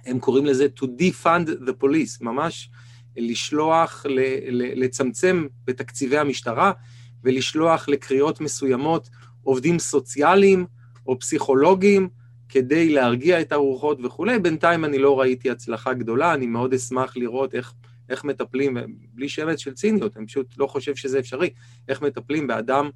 הם 0.05 0.19
קוראים 0.19 0.45
לזה 0.45 0.67
to 0.77 0.83
defund 0.83 1.47
the 1.47 1.83
police, 1.83 2.17
ממש 2.21 2.69
לשלוח, 3.17 4.05
לצמצם 4.51 5.47
בתקציבי 5.65 6.17
המשטרה 6.17 6.71
ולשלוח 7.23 7.89
לקריאות 7.89 8.41
מסוימות 8.41 9.09
עובדים 9.43 9.79
סוציאליים 9.79 10.65
או 11.07 11.19
פסיכולוגים 11.19 12.09
כדי 12.49 12.89
להרגיע 12.89 13.41
את 13.41 13.51
הרוחות 13.51 13.99
וכולי. 14.03 14.39
בינתיים 14.39 14.85
אני 14.85 14.97
לא 14.97 15.19
ראיתי 15.19 15.49
הצלחה 15.51 15.93
גדולה, 15.93 16.33
אני 16.33 16.47
מאוד 16.47 16.73
אשמח 16.73 17.17
לראות 17.17 17.55
איך, 17.55 17.73
איך 18.09 18.23
מטפלים, 18.23 18.77
בלי 19.13 19.29
שמץ 19.29 19.59
של 19.59 19.73
ציניות, 19.73 20.17
אני 20.17 20.25
פשוט 20.25 20.57
לא 20.57 20.67
חושב 20.67 20.95
שזה 20.95 21.19
אפשרי, 21.19 21.49
איך 21.87 22.01
מטפלים 22.01 22.47
באדם 22.47 22.89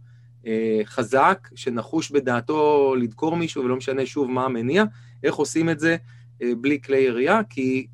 אה, 0.46 0.82
חזק, 0.86 1.50
שנחוש 1.56 2.12
בדעתו 2.12 2.94
לדקור 3.00 3.36
מישהו, 3.36 3.64
ולא 3.64 3.76
משנה 3.76 4.06
שוב 4.06 4.32
מה 4.32 4.46
המניע, 4.46 4.84
איך 5.24 5.36
עושים 5.36 5.70
את 5.70 5.80
זה 5.80 5.98
אה, 6.42 6.52
בלי 6.62 6.82
כלי 6.82 6.98
ירייה, 6.98 7.42
כי 7.50 7.88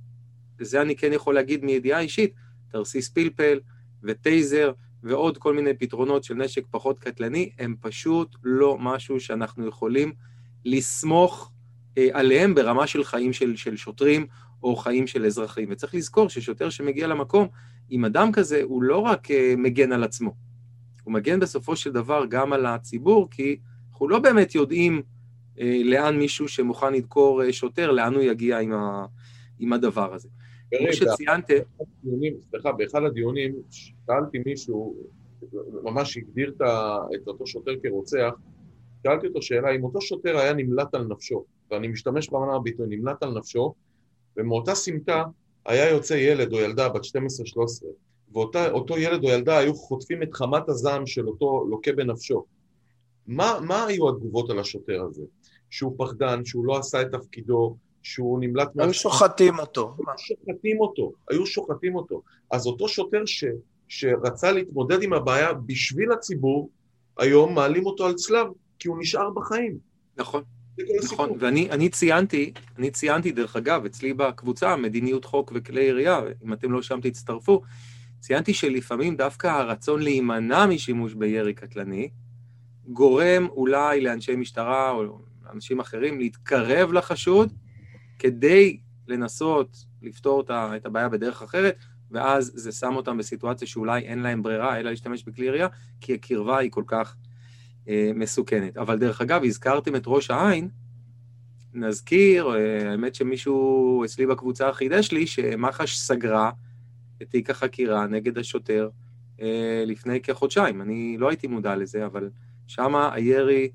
זה 0.59 0.81
אני 0.81 0.95
כן 0.95 1.13
יכול 1.13 1.35
להגיד 1.35 1.65
מידיעה 1.65 1.99
אישית, 1.99 2.33
תרסיס 2.71 3.09
פלפל 3.09 3.59
וטייזר 4.03 4.71
ועוד 5.03 5.37
כל 5.37 5.53
מיני 5.53 5.73
פתרונות 5.73 6.23
של 6.23 6.33
נשק 6.33 6.63
פחות 6.71 6.99
קטלני, 6.99 7.49
הם 7.59 7.75
פשוט 7.81 8.35
לא 8.43 8.77
משהו 8.79 9.19
שאנחנו 9.19 9.67
יכולים 9.67 10.13
לסמוך 10.65 11.51
אה, 11.97 12.07
עליהם 12.13 12.55
ברמה 12.55 12.87
של 12.87 13.03
חיים 13.03 13.33
של, 13.33 13.55
של 13.55 13.75
שוטרים 13.75 14.25
או 14.63 14.75
חיים 14.75 15.07
של 15.07 15.25
אזרחים. 15.25 15.67
וצריך 15.71 15.95
לזכור 15.95 16.29
ששוטר 16.29 16.69
שמגיע 16.69 17.07
למקום 17.07 17.47
עם 17.89 18.05
אדם 18.05 18.31
כזה, 18.31 18.61
הוא 18.63 18.83
לא 18.83 18.97
רק 18.97 19.31
אה, 19.31 19.53
מגן 19.57 19.91
על 19.91 20.03
עצמו, 20.03 20.35
הוא 21.03 21.13
מגן 21.13 21.39
בסופו 21.39 21.75
של 21.75 21.91
דבר 21.91 22.25
גם 22.29 22.53
על 22.53 22.65
הציבור, 22.65 23.29
כי 23.31 23.57
אנחנו 23.91 24.09
לא 24.09 24.19
באמת 24.19 24.55
יודעים 24.55 25.01
אה, 25.59 25.81
לאן 25.83 26.17
מישהו 26.17 26.47
שמוכן 26.47 26.93
לדקור 26.93 27.43
אה, 27.43 27.53
שוטר, 27.53 27.91
לאן 27.91 28.13
הוא 28.13 28.21
יגיע 28.21 28.59
עם, 28.59 28.73
ה, 28.73 29.05
עם 29.59 29.73
הדבר 29.73 30.13
הזה. 30.13 30.29
כמו 30.77 30.93
שציינתם... 30.93 31.53
סליחה, 32.49 32.71
באחד 32.71 33.03
הדיונים 33.03 33.55
שאלתי 33.71 34.39
מישהו, 34.45 34.95
ממש 35.83 36.17
הגדיר 36.17 36.53
את 37.15 37.27
אותו 37.27 37.47
שוטר 37.47 37.71
כרוצח, 37.83 38.33
שאלתי 39.03 39.27
אותו 39.27 39.41
שאלה, 39.41 39.75
אם 39.75 39.83
אותו 39.83 40.01
שוטר 40.01 40.37
היה 40.37 40.53
נמלט 40.53 40.95
על 40.95 41.07
נפשו, 41.07 41.43
ואני 41.71 41.87
משתמש 41.87 42.29
במנה 42.29 42.55
הביטוי, 42.55 42.87
נמלט 42.89 43.23
על 43.23 43.37
נפשו, 43.37 43.73
ומאותה 44.37 44.75
סמטה 44.75 45.23
היה 45.65 45.89
יוצא 45.89 46.13
ילד 46.13 46.53
או 46.53 46.59
ילדה 46.59 46.89
בת 46.89 47.01
12-13, 47.05 47.07
ואותו 48.33 48.97
ילד 48.97 49.23
או 49.23 49.29
ילדה 49.29 49.57
היו 49.57 49.75
חוטפים 49.75 50.23
את 50.23 50.33
חמת 50.33 50.69
הזעם 50.69 51.05
של 51.05 51.27
אותו 51.27 51.65
לוקה 51.69 51.91
בנפשו. 51.91 52.45
מה, 53.27 53.59
מה 53.61 53.85
היו 53.85 54.09
התגובות 54.09 54.49
על 54.49 54.59
השוטר 54.59 55.01
הזה? 55.09 55.23
שהוא 55.69 55.95
פחדן, 55.97 56.45
שהוא 56.45 56.65
לא 56.65 56.77
עשה 56.77 57.01
את 57.01 57.07
תפקידו, 57.11 57.75
שהוא 58.03 58.39
נמלט... 58.39 58.69
היו 58.79 58.93
שוחטים 58.93 59.59
אותו. 59.59 59.95
היו 59.97 60.17
שוחטים 60.17 60.79
אותו, 60.79 61.11
היו 61.29 61.45
שוחטים 61.45 61.95
אותו. 61.95 62.21
אז 62.51 62.67
אותו 62.67 62.87
שוטר 62.87 63.25
ש, 63.25 63.43
שרצה 63.87 64.51
להתמודד 64.51 65.03
עם 65.03 65.13
הבעיה 65.13 65.53
בשביל 65.53 66.11
הציבור, 66.11 66.69
היום 67.17 67.55
מעלים 67.55 67.85
אותו 67.85 68.05
על 68.05 68.13
צלב, 68.13 68.47
כי 68.79 68.87
הוא 68.87 68.97
נשאר 68.99 69.29
בחיים. 69.29 69.77
נכון. 70.17 70.43
נכון, 71.03 71.29
ואני 71.39 71.69
אני 71.71 71.89
ציינתי, 71.89 72.53
אני 72.77 72.91
ציינתי 72.91 73.31
דרך 73.31 73.55
אגב, 73.55 73.85
אצלי 73.85 74.13
בקבוצה, 74.13 74.75
מדיניות 74.75 75.25
חוק 75.25 75.51
וכלי 75.55 75.83
ירייה, 75.83 76.21
אם 76.43 76.53
אתם 76.53 76.71
לא 76.71 76.81
שם 76.81 76.99
תצטרפו, 77.01 77.61
ציינתי 78.19 78.53
שלפעמים 78.53 79.15
דווקא 79.15 79.47
הרצון 79.47 80.01
להימנע 80.01 80.65
משימוש 80.65 81.13
בירי 81.13 81.53
קטלני, 81.53 82.09
גורם 82.87 83.47
אולי 83.49 84.01
לאנשי 84.01 84.35
משטרה 84.35 84.91
או 84.91 85.19
אנשים 85.51 85.79
אחרים 85.79 86.19
להתקרב 86.19 86.93
לחשוד, 86.93 87.53
כדי 88.21 88.77
לנסות 89.07 89.85
לפתור 90.01 90.43
את 90.51 90.85
הבעיה 90.85 91.09
בדרך 91.09 91.41
אחרת, 91.41 91.75
ואז 92.11 92.51
זה 92.55 92.71
שם 92.71 92.95
אותם 92.95 93.17
בסיטואציה 93.17 93.67
שאולי 93.67 94.01
אין 94.01 94.19
להם 94.19 94.43
ברירה 94.43 94.79
אלא 94.79 94.89
להשתמש 94.89 95.23
בכלי 95.23 95.45
ירייה, 95.45 95.67
כי 96.01 96.13
הקרבה 96.13 96.57
היא 96.57 96.71
כל 96.71 96.83
כך 96.87 97.15
אה, 97.87 98.11
מסוכנת. 98.15 98.77
אבל 98.77 98.99
דרך 98.99 99.21
אגב, 99.21 99.43
הזכרתם 99.43 99.95
את 99.95 100.03
ראש 100.05 100.31
העין, 100.31 100.69
נזכיר, 101.73 102.55
אה, 102.55 102.91
האמת 102.91 103.15
שמישהו 103.15 104.05
אצלי 104.05 104.25
בקבוצה 104.25 104.73
חידש 104.73 105.11
לי, 105.11 105.27
שמח"ש 105.27 105.97
סגרה 105.97 106.51
את 107.21 107.29
תיק 107.29 107.49
החקירה 107.49 108.07
נגד 108.07 108.37
השוטר 108.37 108.89
אה, 109.41 109.83
לפני 109.87 110.21
כחודשיים. 110.21 110.81
אני 110.81 111.17
לא 111.19 111.29
הייתי 111.29 111.47
מודע 111.47 111.75
לזה, 111.75 112.05
אבל 112.05 112.29
שם 112.67 112.95
הירי 112.95 113.69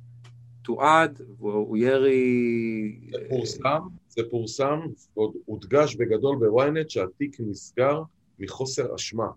תועד, 0.63 1.21
הוא 1.39 1.77
ירי... 1.77 2.99
זה 3.11 3.19
פורסם, 3.29 3.81
זה 4.17 4.23
פורסם, 4.31 4.81
ועוד 5.17 5.33
הודגש 5.45 5.97
בגדול 5.97 6.37
בוויינט 6.37 6.91
שהתיק 6.91 7.37
נסגר 7.41 8.03
מחוסר 8.39 8.95
אשמה. 8.95 9.29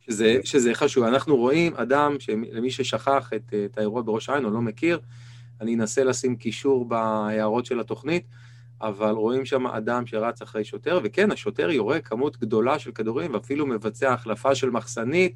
שזה, 0.00 0.36
שזה 0.44 0.74
חשוב. 0.74 1.04
אנחנו 1.04 1.36
רואים 1.36 1.74
אדם, 1.74 2.16
למי 2.52 2.70
ששכח 2.70 3.30
את, 3.36 3.54
את 3.64 3.78
האירוע 3.78 4.02
בראש 4.02 4.28
העין 4.28 4.44
או 4.44 4.50
לא 4.50 4.60
מכיר, 4.60 5.00
אני 5.60 5.74
אנסה 5.74 6.04
לשים 6.04 6.36
קישור 6.36 6.88
בהערות 6.88 7.66
של 7.66 7.80
התוכנית, 7.80 8.24
אבל 8.80 9.10
רואים 9.10 9.44
שם 9.44 9.66
אדם 9.66 10.06
שרץ 10.06 10.42
אחרי 10.42 10.64
שוטר, 10.64 11.00
וכן, 11.04 11.30
השוטר 11.30 11.70
יורה 11.70 12.00
כמות 12.00 12.36
גדולה 12.36 12.78
של 12.78 12.92
כדורים 12.92 13.34
ואפילו 13.34 13.66
מבצע 13.66 14.12
החלפה 14.12 14.54
של 14.54 14.70
מחסנית, 14.70 15.34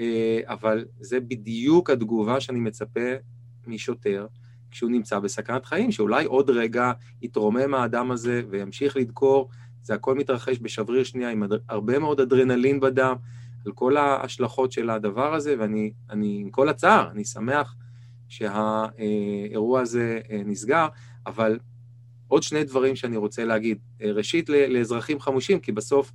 אה, 0.00 0.40
אבל 0.44 0.84
זה 1.00 1.20
בדיוק 1.20 1.90
התגובה 1.90 2.40
שאני 2.40 2.60
מצפה 2.60 3.10
משוטר 3.66 4.26
כשהוא 4.70 4.90
נמצא 4.90 5.18
בסכנת 5.18 5.64
חיים, 5.64 5.92
שאולי 5.92 6.24
עוד 6.24 6.50
רגע 6.50 6.92
יתרומם 7.22 7.74
האדם 7.74 8.10
הזה 8.10 8.42
וימשיך 8.50 8.96
לדקור, 8.96 9.48
זה 9.82 9.94
הכל 9.94 10.14
מתרחש 10.14 10.58
בשבריר 10.62 11.04
שנייה 11.04 11.30
עם 11.30 11.42
הרבה 11.68 11.98
מאוד 11.98 12.20
אדרנלין 12.20 12.80
בדם, 12.80 13.14
על 13.66 13.72
כל 13.72 13.96
ההשלכות 13.96 14.72
של 14.72 14.90
הדבר 14.90 15.34
הזה, 15.34 15.54
ואני, 15.58 15.92
אני, 16.10 16.38
עם 16.40 16.50
כל 16.50 16.68
הצער, 16.68 17.10
אני 17.10 17.24
שמח 17.24 17.76
שהאירוע 18.28 19.80
הזה 19.80 20.20
אה, 20.30 20.42
נסגר, 20.44 20.86
אבל 21.26 21.58
עוד 22.28 22.42
שני 22.42 22.64
דברים 22.64 22.96
שאני 22.96 23.16
רוצה 23.16 23.44
להגיד. 23.44 23.78
אה, 24.02 24.12
ראשית, 24.12 24.48
לאזרחים 24.48 25.20
חמושים, 25.20 25.60
כי 25.60 25.72
בסוף 25.72 26.12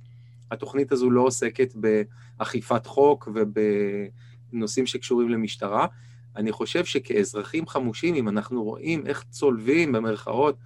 התוכנית 0.50 0.92
הזו 0.92 1.10
לא 1.10 1.20
עוסקת 1.20 1.74
באכיפת 1.74 2.86
חוק 2.86 3.28
ובנושאים 3.34 4.86
שקשורים 4.86 5.28
למשטרה. 5.28 5.86
אני 6.36 6.52
חושב 6.52 6.84
שכאזרחים 6.84 7.66
חמושים, 7.66 8.14
אם 8.14 8.28
אנחנו 8.28 8.64
רואים 8.64 9.06
איך 9.06 9.24
צולבים, 9.30 9.92
במרכאות, 9.92 10.58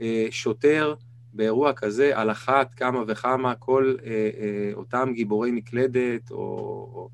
אה, 0.00 0.26
שוטר 0.30 0.94
באירוע 1.32 1.72
כזה, 1.72 2.18
על 2.18 2.30
אחת 2.30 2.74
כמה 2.74 3.02
וכמה 3.08 3.54
כל 3.54 3.96
אה, 4.04 4.10
אה, 4.10 4.70
אותם 4.74 5.10
גיבורי 5.14 5.50
מקלדת 5.50 6.30
או, 6.30 6.36
או 6.94 7.10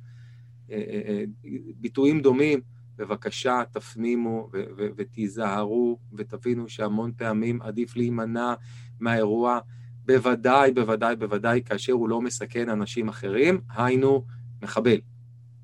ביטויים 1.77 2.21
דומים, 2.21 2.61
בבקשה 3.01 3.63
תפנימו 3.73 4.51
ותיזהרו 4.97 5.99
ותבינו 6.13 6.69
שהמון 6.69 7.13
פעמים 7.17 7.63
עדיף 7.63 7.97
להימנע 7.97 8.55
מהאירוע, 9.01 9.59
בוודאי, 10.07 10.73
בוודאי, 10.73 11.17
בוודאי, 11.17 11.63
כאשר 11.65 11.93
הוא 11.93 12.09
לא 12.09 12.21
מסכן 12.21 12.69
אנשים 12.69 13.09
אחרים, 13.09 13.61
היינו 13.77 14.25
מחבל, 14.63 15.01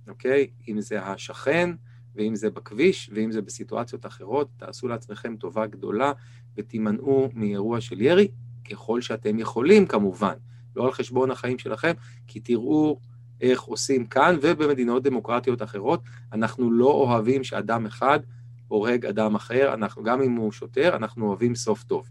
אוקיי? 0.08 0.46
אם 0.68 0.80
זה 0.80 1.02
השכן, 1.02 1.70
ואם 2.16 2.34
זה 2.34 2.50
בכביש, 2.50 3.10
ואם 3.14 3.32
זה 3.32 3.42
בסיטואציות 3.42 4.06
אחרות, 4.06 4.48
תעשו 4.56 4.88
לעצמכם 4.88 5.36
טובה 5.36 5.66
גדולה 5.66 6.12
ותימנעו 6.56 7.28
מאירוע 7.34 7.80
של 7.80 8.00
ירי, 8.00 8.28
ככל 8.70 9.00
שאתם 9.00 9.38
יכולים 9.38 9.86
כמובן, 9.86 10.34
לא 10.76 10.84
על 10.84 10.92
חשבון 10.92 11.30
החיים 11.30 11.58
שלכם, 11.58 11.92
כי 12.26 12.40
תראו 12.40 13.00
איך 13.40 13.62
עושים 13.62 14.06
כאן 14.06 14.36
ובמדינות 14.42 15.02
דמוקרטיות 15.02 15.62
אחרות. 15.62 16.00
אנחנו 16.32 16.70
לא 16.70 16.90
אוהבים 16.90 17.44
שאדם 17.44 17.86
אחד 17.86 18.20
הורג 18.68 19.06
אדם 19.06 19.34
אחר, 19.34 19.74
אנחנו, 19.74 20.02
גם 20.02 20.22
אם 20.22 20.32
הוא 20.32 20.52
שוטר, 20.52 20.96
אנחנו 20.96 21.28
אוהבים 21.28 21.54
סוף 21.54 21.82
טוב. 21.82 22.08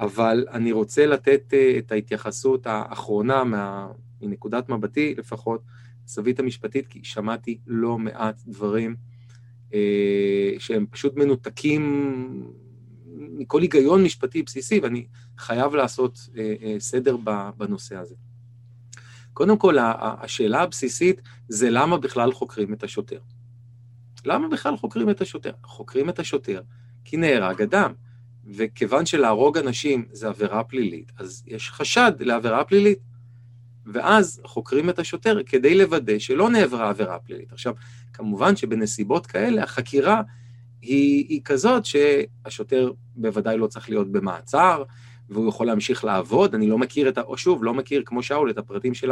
אבל 0.00 0.46
אני 0.52 0.72
רוצה 0.72 1.06
לתת 1.06 1.42
uh, 1.50 1.78
את 1.78 1.92
ההתייחסות 1.92 2.66
האחרונה, 2.66 3.44
מה, 3.44 3.88
מנקודת 4.22 4.68
מבטי 4.68 5.14
לפחות, 5.18 5.60
הזווית 6.10 6.40
המשפטית, 6.40 6.86
כי 6.86 7.00
שמעתי 7.02 7.58
לא 7.66 7.98
מעט 7.98 8.42
דברים 8.46 8.96
uh, 9.70 9.74
שהם 10.58 10.86
פשוט 10.90 11.16
מנותקים 11.16 11.82
מכל 13.16 13.62
היגיון 13.62 14.04
משפטי 14.04 14.42
בסיסי, 14.42 14.80
ואני 14.80 15.06
חייב 15.38 15.74
לעשות 15.74 16.28
אה, 16.38 16.54
אה, 16.62 16.76
סדר 16.78 17.16
בנושא 17.56 17.96
הזה. 17.96 18.14
קודם 19.32 19.58
כל, 19.58 19.76
השאלה 19.80 20.62
הבסיסית 20.62 21.20
זה 21.48 21.70
למה 21.70 21.98
בכלל 21.98 22.32
חוקרים 22.32 22.72
את 22.72 22.84
השוטר. 22.84 23.18
למה 24.24 24.48
בכלל 24.48 24.76
חוקרים 24.76 25.10
את 25.10 25.20
השוטר? 25.20 25.52
חוקרים 25.64 26.08
את 26.08 26.18
השוטר 26.18 26.62
כי 27.04 27.16
נהרג 27.16 27.62
אדם, 27.62 27.92
וכיוון 28.46 29.06
שלהרוג 29.06 29.58
אנשים 29.58 30.08
זה 30.12 30.28
עבירה 30.28 30.64
פלילית, 30.64 31.12
אז 31.18 31.42
יש 31.46 31.70
חשד 31.70 32.12
לעבירה 32.20 32.64
פלילית. 32.64 32.98
ואז 33.92 34.40
חוקרים 34.44 34.90
את 34.90 34.98
השוטר 34.98 35.38
כדי 35.46 35.74
לוודא 35.74 36.18
שלא 36.18 36.50
נעברה 36.50 36.88
עבירה 36.88 37.18
פלילית. 37.18 37.52
עכשיו, 37.52 37.74
כמובן 38.12 38.56
שבנסיבות 38.56 39.26
כאלה 39.26 39.62
החקירה 39.62 40.22
היא, 40.82 41.26
היא 41.28 41.40
כזאת 41.44 41.84
שהשוטר 41.84 42.92
בוודאי 43.16 43.58
לא 43.58 43.66
צריך 43.66 43.90
להיות 43.90 44.12
במעצר, 44.12 44.82
והוא 45.28 45.48
יכול 45.48 45.66
להמשיך 45.66 46.04
לעבוד. 46.04 46.54
אני 46.54 46.66
לא 46.68 46.78
מכיר 46.78 47.08
את 47.08 47.18
ה... 47.18 47.20
או 47.20 47.36
שוב, 47.36 47.64
לא 47.64 47.74
מכיר, 47.74 48.02
כמו 48.06 48.22
שאול, 48.22 48.50
את 48.50 48.58
הפרטים 48.58 48.94
של 48.94 49.10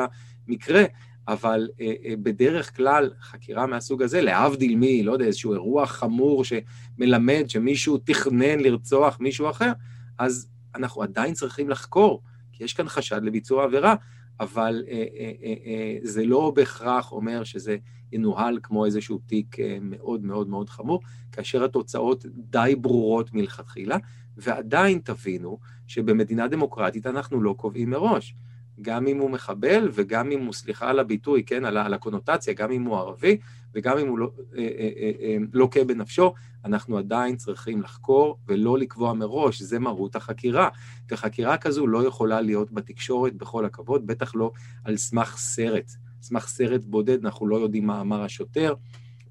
המקרה, 0.49 0.85
אבל 1.29 1.69
אה, 1.81 1.93
אה, 2.05 2.15
בדרך 2.23 2.77
כלל 2.77 3.11
חקירה 3.21 3.67
מהסוג 3.67 4.03
הזה, 4.03 4.21
להבדיל 4.21 4.77
מ, 4.77 5.05
לא 5.07 5.13
יודע, 5.13 5.25
איזשהו 5.25 5.53
אירוע 5.53 5.87
חמור 5.87 6.45
שמלמד 6.45 7.45
שמישהו 7.49 7.99
תכנן 7.99 8.61
לרצוח 8.61 9.21
מישהו 9.21 9.51
אחר, 9.51 9.73
אז 10.19 10.49
אנחנו 10.75 11.03
עדיין 11.03 11.35
צריכים 11.35 11.71
לחקור, 11.71 12.23
כי 12.53 12.65
יש 12.65 12.73
כאן 12.73 12.89
חשד 12.89 13.23
לביצוע 13.23 13.65
עבירה, 13.65 13.95
אבל 14.41 14.85
אה, 14.89 15.05
אה, 15.17 15.33
אה, 15.43 15.55
אה, 15.67 15.97
זה 16.03 16.25
לא 16.25 16.53
בהכרח 16.57 17.13
אומר 17.13 17.45
שזה 17.45 17.77
ינוהל 18.13 18.59
כמו 18.63 18.85
איזשהו 18.85 19.19
תיק 19.27 19.61
אה, 19.61 19.79
מאוד 19.81 20.25
מאוד 20.25 20.49
מאוד 20.49 20.69
חמור, 20.69 21.01
כאשר 21.33 21.65
התוצאות 21.65 22.25
די 22.29 22.75
ברורות 22.81 23.35
מלכתחילה, 23.35 23.97
ועדיין 24.37 24.99
תבינו 25.05 25.59
שבמדינה 25.87 26.49
דמוקרטית 26.49 27.07
אנחנו 27.07 27.43
לא 27.43 27.55
קובעים 27.59 27.91
מראש. 27.91 28.35
גם 28.83 29.07
אם 29.07 29.19
הוא 29.19 29.31
מחבל 29.31 29.89
וגם 29.93 30.33
אם 30.33 30.45
הוא, 30.45 30.53
סליחה 30.53 30.91
על 30.91 30.99
הביטוי, 30.99 31.43
כן, 31.45 31.65
על, 31.65 31.77
על 31.77 31.95
הקונוטציה, 31.95 32.55
גם 32.55 32.73
אם 32.73 32.83
הוא 32.83 32.97
ערבי 32.97 33.39
וגם 33.75 33.99
אם 33.99 34.09
הוא 34.09 34.19
לא, 34.19 34.31
אה, 34.57 34.63
אה, 34.79 35.11
אה, 35.21 35.37
לוקה 35.53 35.85
בנפשו, 35.85 36.35
אנחנו 36.65 36.99
עדיין 36.99 37.37
צריכים 37.37 37.83
לחקור 37.83 38.39
ולא 38.47 38.79
לקבוע 38.79 39.13
מראש, 39.13 39.63
זה 39.63 39.79
מהות 39.79 40.17
החקירה. 40.17 40.69
וחקירה 41.11 41.57
כזו 41.57 41.87
לא 41.87 42.07
יכולה 42.07 42.41
להיות 42.41 42.73
בתקשורת 42.73 43.35
בכל 43.35 43.65
הכבוד, 43.65 44.07
בטח 44.07 44.35
לא 44.35 44.53
על 44.85 44.97
סמך 44.97 45.37
סרט. 45.37 45.93
סמך 46.23 46.49
סרט 46.49 46.85
בודד, 46.85 47.25
אנחנו 47.25 47.47
לא 47.47 47.57
יודעים 47.57 47.87
מה 47.87 48.01
אמר 48.01 48.23
השוטר, 48.23 48.75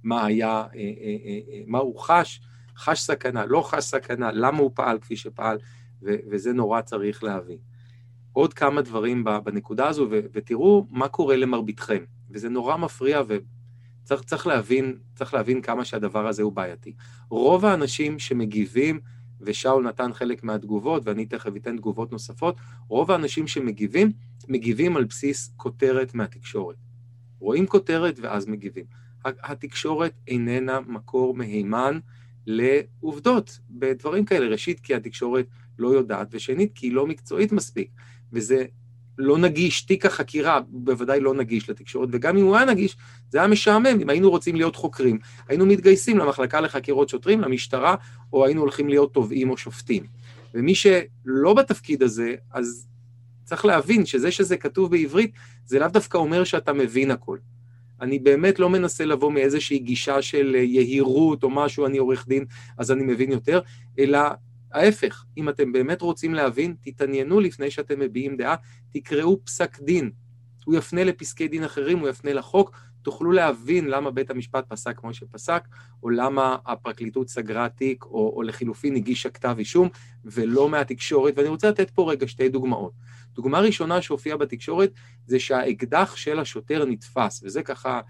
מה 0.04 0.26
היה, 0.26 0.66
מה 1.68 1.78
הוא 1.78 2.00
חש, 2.00 2.42
חש 2.78 3.02
סכנה, 3.02 3.46
לא 3.46 3.62
חש 3.62 3.84
סכנה, 3.84 4.32
למה 4.32 4.58
הוא 4.58 4.72
פעל 4.74 5.00
כפי 5.00 5.16
שפעל, 5.16 5.58
ו- 6.02 6.16
וזה 6.30 6.54
נורא 6.54 6.82
צריך 6.82 7.24
להבין. 7.24 7.58
עוד 8.34 8.54
כמה 8.54 8.82
דברים 8.82 9.24
בנקודה 9.44 9.88
הזו, 9.88 10.08
ו- 10.12 10.20
ותראו 10.34 10.88
מה 10.90 11.08
קורה 11.08 11.36
למרביתכם. 11.36 12.04
וזה 12.32 12.50
נורא 12.50 12.78
מפריע, 12.78 13.22
וצריך 13.22 13.42
צריך 14.16 14.48
להבין, 14.48 14.98
צריך 15.16 15.34
להבין 15.34 15.62
כמה 15.62 15.86
שהדבר 15.86 16.28
הזה 16.28 16.44
הוא 16.44 16.54
בעייתי. 16.54 16.94
רוב 17.30 17.66
האנשים 17.66 18.20
שמגיבים, 18.20 19.00
ושאול 19.42 19.84
נתן 19.84 20.14
חלק 20.14 20.44
מהתגובות, 20.44 21.08
ואני 21.08 21.26
תכף 21.26 21.52
אתן 21.56 21.78
תגובות 21.78 22.12
נוספות, 22.12 22.56
רוב 22.88 23.12
האנשים 23.12 23.48
שמגיבים, 23.48 24.12
מגיבים 24.48 24.98
על 24.98 25.04
בסיס 25.04 25.54
כותרת 25.58 26.14
מהתקשורת. 26.16 26.76
רואים 27.40 27.68
כותרת 27.68 28.20
ואז 28.20 28.48
מגיבים. 28.48 28.86
התקשורת 29.26 30.14
איננה 30.28 30.80
מקור 30.80 31.36
מהימן 31.36 32.00
לעובדות 32.46 33.60
בדברים 33.70 34.26
כאלה. 34.26 34.48
ראשית, 34.48 34.80
כי 34.80 34.96
התקשורת 34.96 35.48
לא 35.80 35.88
יודעת, 35.88 36.28
ושנית, 36.32 36.72
כי 36.76 36.88
היא 36.88 36.94
לא 36.94 37.08
מקצועית 37.08 37.52
מספיק. 37.52 37.92
וזה 38.34 38.66
לא 39.18 39.38
נגיש, 39.38 39.82
תיק 39.82 40.06
החקירה 40.06 40.60
בוודאי 40.70 41.20
לא 41.20 41.34
נגיש 41.34 41.70
לתקשורת, 41.70 42.10
וגם 42.12 42.38
אם 42.38 42.46
הוא 42.46 42.56
היה 42.56 42.66
נגיש, 42.66 42.98
זה 43.30 43.38
היה 43.38 43.48
משעמם. 43.48 44.00
אם 44.02 44.10
היינו 44.10 44.30
רוצים 44.30 44.56
להיות 44.56 44.76
חוקרים, 44.76 45.20
היינו 45.48 45.66
מתגייסים 45.66 46.18
למחלקה 46.18 46.62
לחקירות 46.62 47.10
שוטרים, 47.10 47.42
למשטרה, 47.42 47.96
או 48.34 48.46
היינו 48.46 48.62
הולכים 48.62 48.90
להיות 48.90 49.14
תובעים 49.14 49.50
או 49.50 49.58
שופטים. 49.58 50.04
ומי 50.54 50.76
שלא 50.76 51.54
בתפקיד 51.54 52.04
הזה, 52.04 52.36
אז 52.54 52.88
צריך 53.44 53.66
להבין 53.66 54.06
שזה 54.06 54.32
שזה 54.32 54.58
כתוב 54.58 54.92
בעברית, 54.92 55.32
זה 55.66 55.80
לאו 55.80 55.88
דווקא 55.88 56.18
אומר 56.18 56.44
שאתה 56.44 56.74
מבין 56.74 57.12
הכל. 57.12 57.38
אני 58.02 58.20
באמת 58.20 58.60
לא 58.60 58.70
מנסה 58.70 59.06
לבוא 59.06 59.32
מאיזושהי 59.32 59.80
גישה 59.80 60.22
של 60.22 60.56
יהירות 60.56 61.44
או 61.44 61.50
משהו, 61.50 61.86
אני 61.86 61.98
עורך 61.98 62.28
דין, 62.28 62.46
אז 62.78 62.92
אני 62.92 63.04
מבין 63.04 63.32
יותר, 63.32 63.62
אלא 64.00 64.20
ההפך, 64.74 65.26
אם 65.38 65.50
אתם 65.50 65.72
באמת 65.72 66.02
רוצים 66.02 66.34
להבין, 66.34 66.76
תתעניינו 66.82 67.40
לפני 67.40 67.72
שאתם 67.72 68.00
מביעים 68.00 68.38
דעה, 68.38 68.56
תקראו 68.94 69.46
פסק 69.46 69.80
דין. 69.80 70.12
הוא 70.66 70.76
יפנה 70.76 71.04
לפסקי 71.04 71.48
דין 71.48 71.64
אחרים, 71.64 72.00
הוא 72.00 72.10
יפנה 72.10 72.34
לחוק, 72.34 72.72
תוכלו 73.02 73.32
להבין 73.32 73.88
למה 73.88 74.12
בית 74.12 74.30
המשפט 74.30 74.66
פסק 74.70 75.00
כמו 75.00 75.14
שפסק, 75.14 75.64
או 76.04 76.10
למה 76.10 76.58
הפרקליטות 76.66 77.30
סגרה 77.30 77.70
תיק, 77.70 78.04
או, 78.06 78.34
או 78.36 78.44
לחילופין 78.44 78.96
הגישה 78.96 79.30
כתב 79.30 79.56
אישום, 79.60 79.90
ולא 80.26 80.70
מהתקשורת. 80.70 81.34
ואני 81.38 81.48
רוצה 81.48 81.70
לתת 81.70 81.90
פה 81.90 82.12
רגע 82.12 82.28
שתי 82.28 82.50
דוגמאות. 82.50 82.94
דוגמה 83.34 83.60
ראשונה 83.60 84.02
שהופיעה 84.02 84.38
בתקשורת 84.38 84.92
זה 85.26 85.40
שהאקדח 85.40 86.16
של 86.16 86.40
השוטר 86.40 86.86
נתפס, 86.86 87.44
וזה 87.44 87.64
ככה 87.64 88.02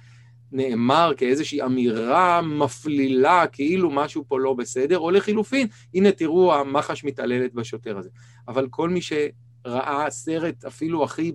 נאמר 0.52 1.12
כאיזושהי 1.18 1.62
אמירה 1.62 2.42
מפלילה, 2.42 3.48
כאילו 3.48 3.92
משהו 3.92 4.24
פה 4.28 4.40
לא 4.40 4.54
בסדר, 4.54 5.00
או 5.00 5.12
לחילופין, 5.12 5.68
הנה 5.94 6.12
תראו, 6.12 6.54
המח"ש 6.56 7.04
מתעללת 7.04 7.54
בשוטר 7.54 7.98
הזה. 7.98 8.10
אבל 8.48 8.68
כל 8.70 8.90
מי 8.90 9.00
שראה 9.02 10.10
סרט 10.10 10.66
אפילו 10.66 11.04
הכי 11.04 11.32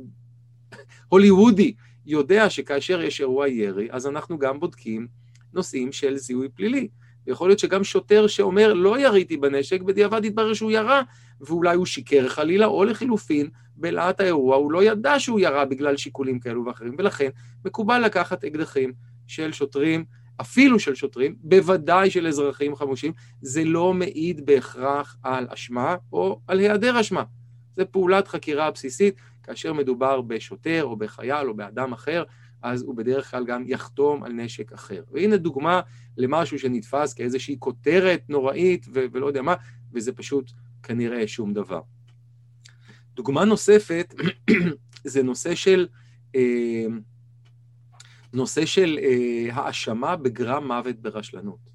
הוליוודי, 1.09 1.75
יודע 2.07 2.51
שכאשר 2.51 3.03
יש 3.03 3.21
אירוע 3.21 3.49
ירי, 3.49 3.89
אז 3.91 4.07
אנחנו 4.07 4.39
גם 4.39 4.61
בודקים 4.61 5.07
נושאים 5.53 5.93
של 5.93 6.17
זיהוי 6.17 6.49
פלילי. 6.49 6.89
ויכול 7.27 7.49
להיות 7.49 7.59
שגם 7.59 7.85
שוטר 7.85 8.27
שאומר, 8.27 8.73
לא 8.73 9.01
יריתי 9.01 9.37
בנשק, 9.37 9.83
בדיעבד 9.83 10.25
יתברר 10.25 10.55
שהוא 10.55 10.71
ירה, 10.71 11.03
ואולי 11.43 11.77
הוא 11.77 11.87
שיקר 11.87 12.29
חלילה, 12.29 12.67
או 12.67 12.85
לחילופין, 12.85 13.49
בלהט 13.77 14.21
האירוע 14.21 14.57
הוא 14.57 14.73
לא 14.73 14.85
ידע 14.85 15.19
שהוא 15.19 15.41
ירה 15.41 15.65
בגלל 15.65 15.97
שיקולים 15.97 16.41
כאלו 16.41 16.65
ואחרים, 16.65 16.95
ולכן 16.99 17.29
מקובל 17.65 17.99
לקחת 17.99 18.45
אקדחים 18.45 18.93
של 19.27 19.53
שוטרים, 19.53 20.05
אפילו 20.41 20.79
של 20.79 20.95
שוטרים, 20.95 21.37
בוודאי 21.41 22.11
של 22.11 22.27
אזרחים 22.27 22.77
חמושים, 22.77 23.13
זה 23.41 23.65
לא 23.65 23.95
מעיד 23.95 24.47
בהכרח 24.47 25.17
על 25.23 25.47
אשמה 25.49 25.97
או 26.13 26.41
על 26.49 26.59
היעדר 26.59 27.01
אשמה. 27.01 27.23
זה 27.77 27.85
פעולת 27.85 28.29
חקירה 28.29 28.71
בסיסית, 28.71 29.15
כאשר 29.43 29.73
מדובר 29.73 30.21
בשוטר 30.21 30.85
או 30.85 30.97
בחייל 30.97 31.49
או 31.49 31.55
באדם 31.55 31.93
אחר, 31.93 32.25
אז 32.63 32.83
הוא 32.83 32.95
בדרך 32.95 33.31
כלל 33.31 33.45
גם 33.45 33.65
יחתום 33.67 34.25
על 34.25 34.33
נשק 34.33 34.73
אחר. 34.73 35.03
והנה 35.13 35.37
דוגמה 35.37 35.81
למשהו 36.17 36.59
שנתפס 36.59 37.15
כאיזושהי 37.15 37.57
כותרת 37.59 38.23
נוראית 38.29 38.87
ו- 38.95 39.05
ולא 39.13 39.27
יודע 39.27 39.43
מה, 39.43 39.55
וזה 39.93 40.13
פשוט 40.13 40.51
כנראה 40.83 41.29
שום 41.29 41.53
דבר. 41.53 41.81
דוגמה 43.15 43.45
נוספת 43.45 44.15
זה 45.05 45.23
נושא 45.23 45.55
של, 45.55 45.87
אה, 46.35 46.87
נושא 48.33 48.67
של 48.67 48.99
אה, 49.03 49.49
האשמה 49.53 50.17
בגרם 50.17 50.67
מוות 50.67 50.97
ברשלנות. 50.97 51.73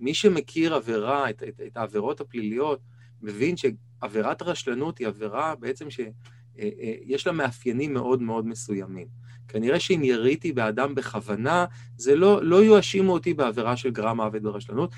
מי 0.00 0.14
שמכיר 0.14 0.74
עבירה, 0.74 1.30
את, 1.30 1.42
את, 1.42 1.60
את 1.66 1.76
העבירות 1.76 2.20
הפליליות, 2.20 2.80
מבין 3.22 3.54
שעבירת 3.56 4.42
רשלנות 4.42 4.98
היא 4.98 5.06
עבירה 5.06 5.54
בעצם 5.54 5.90
שיש 5.90 7.26
אה, 7.26 7.32
לה 7.32 7.32
מאפיינים 7.32 7.94
מאוד 7.94 8.22
מאוד 8.22 8.46
מסוימים. 8.46 9.06
כנראה 9.48 9.80
שאם 9.80 10.00
יריתי 10.04 10.52
באדם 10.52 10.94
בכוונה, 10.94 11.64
זה 11.96 12.16
לא, 12.16 12.44
לא 12.44 12.64
יואשימו 12.64 13.12
אותי 13.12 13.34
בעבירה 13.34 13.76
של 13.76 13.90
גרם 13.90 14.16
מוות 14.16 14.42
ברשלנות. 14.42 14.92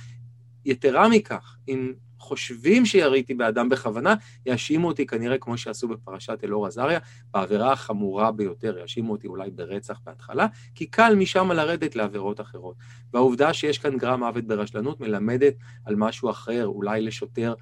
יתרה 0.65 1.09
מכך, 1.09 1.57
אם 1.69 1.93
חושבים 2.19 2.87
שיריתי 2.87 3.35
באדם 3.35 3.69
בכוונה, 3.69 4.15
יאשימו 4.47 4.89
אותי 4.89 5.07
כנראה, 5.07 5.39
כמו 5.39 5.59
שעשו 5.59 5.89
בפרשת 5.89 6.39
אלאור 6.45 6.67
עזריה, 6.67 6.99
בעבירה 7.35 7.73
החמורה 7.73 8.33
ביותר, 8.33 8.79
יאשימו 8.79 9.13
אותי 9.13 9.27
אולי 9.27 9.51
ברצח 9.51 10.01
בהתחלה, 10.05 10.47
כי 10.75 10.87
קל 10.87 11.15
משם 11.15 11.53
לרדת 11.53 11.97
לעבירות 11.97 12.41
אחרות. 12.41 12.77
והעובדה 13.13 13.53
שיש 13.53 13.79
כאן 13.79 13.99
גרם 13.99 14.21
מוות 14.21 14.45
ברשלנות 14.45 15.01
מלמדת 15.01 15.55
על 15.85 15.95
משהו 15.97 16.31
אחר, 16.31 16.67
אולי 16.67 17.01
לשוטר 17.01 17.55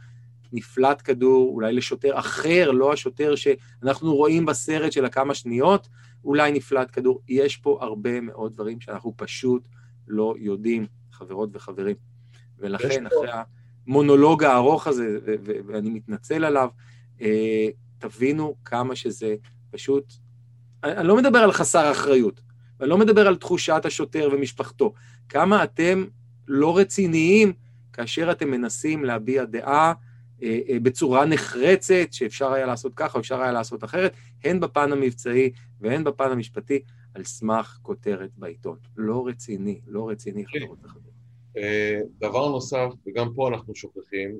נפלט 0.52 1.02
כדור, 1.04 1.50
אולי 1.54 1.72
לשוטר 1.72 2.18
אחר, 2.18 2.70
לא 2.70 2.92
השוטר 2.92 3.34
שאנחנו 3.34 4.14
רואים 4.14 4.46
בסרט 4.46 4.92
של 4.92 5.04
הכמה 5.04 5.34
שניות, 5.34 5.88
אולי 6.24 6.52
נפלט 6.52 6.88
כדור. 6.92 7.20
יש 7.28 7.56
פה 7.56 7.78
הרבה 7.80 8.20
מאוד 8.20 8.52
דברים 8.52 8.80
שאנחנו 8.80 9.12
פשוט 9.16 9.68
לא 10.08 10.34
יודעים, 10.38 10.86
חברות 11.12 11.50
וחברים. 11.52 11.96
ולכן, 12.58 13.06
אחרי 13.06 13.28
המונולוג 13.88 14.44
הארוך 14.44 14.86
הזה, 14.86 15.18
ואני 15.66 15.90
מתנצל 15.90 16.44
עליו, 16.44 16.68
אה, 17.20 17.68
תבינו 17.98 18.54
כמה 18.64 18.96
שזה 18.96 19.34
פשוט... 19.70 20.12
אני 20.84 21.08
לא 21.08 21.16
מדבר 21.16 21.38
על 21.38 21.52
חסר 21.52 21.90
אחריות, 21.92 22.40
ואני 22.80 22.90
לא 22.90 22.98
מדבר 22.98 23.26
על 23.26 23.36
תחושת 23.36 23.82
השוטר 23.84 24.28
ומשפחתו. 24.32 24.92
כמה 25.28 25.64
אתם 25.64 26.04
לא 26.48 26.78
רציניים 26.78 27.52
כאשר 27.92 28.30
אתם 28.30 28.50
מנסים 28.50 29.04
להביע 29.04 29.44
דעה 29.44 29.92
אה, 30.42 30.60
אה, 30.68 30.80
בצורה 30.80 31.24
נחרצת, 31.24 32.12
שאפשר 32.12 32.52
היה 32.52 32.66
לעשות 32.66 32.92
ככה 32.96 33.18
אפשר 33.18 33.40
היה 33.40 33.52
לעשות 33.52 33.84
אחרת, 33.84 34.12
הן 34.44 34.60
בפן 34.60 34.92
המבצעי 34.92 35.50
והן 35.80 36.04
בפן 36.04 36.30
המשפטי, 36.30 36.82
על 37.14 37.24
סמך 37.24 37.78
כותרת 37.82 38.30
בעיתון. 38.36 38.76
לא 38.96 39.26
רציני, 39.26 39.80
לא 39.86 40.08
רציני, 40.08 40.44
כן. 40.46 40.60
חברות 40.60 40.78
וחברים. 40.84 41.03
אה, 41.56 42.00
דבר 42.18 42.48
נוסף, 42.48 42.88
וגם 43.06 43.34
פה 43.34 43.48
אנחנו 43.48 43.74
שוכחים, 43.74 44.38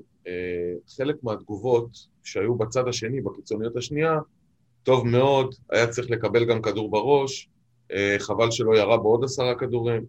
חלק 0.97 1.23
מהתגובות 1.23 1.89
שהיו 2.23 2.55
בצד 2.55 2.87
השני, 2.87 3.21
בקיצוניות 3.21 3.77
השנייה, 3.77 4.19
טוב 4.83 5.07
מאוד, 5.07 5.55
היה 5.69 5.87
צריך 5.87 6.11
לקבל 6.11 6.45
גם 6.45 6.61
כדור 6.61 6.91
בראש, 6.91 7.49
אה, 7.91 8.15
חבל 8.19 8.51
שלא 8.51 8.77
ירה 8.77 8.97
בעוד 8.97 9.23
עשרה 9.23 9.55
כדורים. 9.55 10.05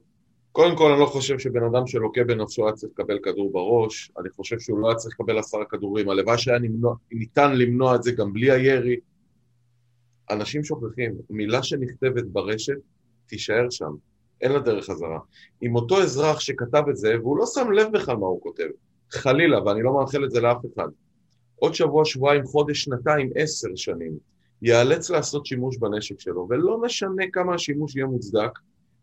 קודם 0.52 0.76
כל, 0.76 0.90
אני 0.90 1.00
לא 1.00 1.06
חושב 1.06 1.38
שבן 1.38 1.62
אדם 1.62 1.86
שלוקה 1.86 2.24
בנפשו 2.24 2.66
היה 2.66 2.72
צריך 2.72 2.92
לקבל 2.92 3.18
כדור 3.22 3.52
בראש, 3.52 4.10
אני 4.18 4.30
חושב 4.30 4.58
שהוא 4.58 4.78
לא 4.78 4.88
היה 4.88 4.96
צריך 4.96 5.20
לקבל 5.20 5.38
עשרה 5.38 5.64
כדורים, 5.64 6.08
הלוואי 6.08 6.38
שהיה 6.38 6.58
נמנוע, 6.58 6.94
ניתן 7.12 7.56
למנוע 7.56 7.94
את 7.94 8.02
זה 8.02 8.12
גם 8.12 8.32
בלי 8.32 8.50
הירי. 8.50 8.96
אנשים 10.30 10.64
שוכחים, 10.64 11.14
מילה 11.30 11.62
שנכתבת 11.62 12.24
ברשת, 12.24 12.78
תישאר 13.26 13.70
שם, 13.70 13.94
אין 14.40 14.52
לה 14.52 14.58
דרך 14.58 14.84
חזרה. 14.84 15.18
עם 15.60 15.76
אותו 15.76 16.02
אזרח 16.02 16.40
שכתב 16.40 16.82
את 16.90 16.96
זה, 16.96 17.14
והוא 17.20 17.38
לא 17.38 17.46
שם 17.46 17.72
לב 17.72 17.92
בכלל 17.92 18.16
מה 18.16 18.26
הוא 18.26 18.40
כותב, 18.40 18.68
חלילה, 19.10 19.64
ואני 19.64 19.82
לא 19.82 19.94
מאחל 19.94 20.24
את 20.24 20.30
זה 20.30 20.40
לאף 20.40 20.58
אחד. 20.74 20.88
עוד 21.56 21.74
שבוע, 21.74 22.04
שבועיים, 22.04 22.44
חודש, 22.44 22.84
שנתיים, 22.84 23.30
עשר 23.34 23.68
שנים, 23.74 24.18
ייאלץ 24.62 25.10
לעשות 25.10 25.46
שימוש 25.46 25.78
בנשק 25.78 26.20
שלו, 26.20 26.46
ולא 26.50 26.80
משנה 26.80 27.24
כמה 27.32 27.54
השימוש 27.54 27.96
יהיה 27.96 28.06
מוצדק, 28.06 28.58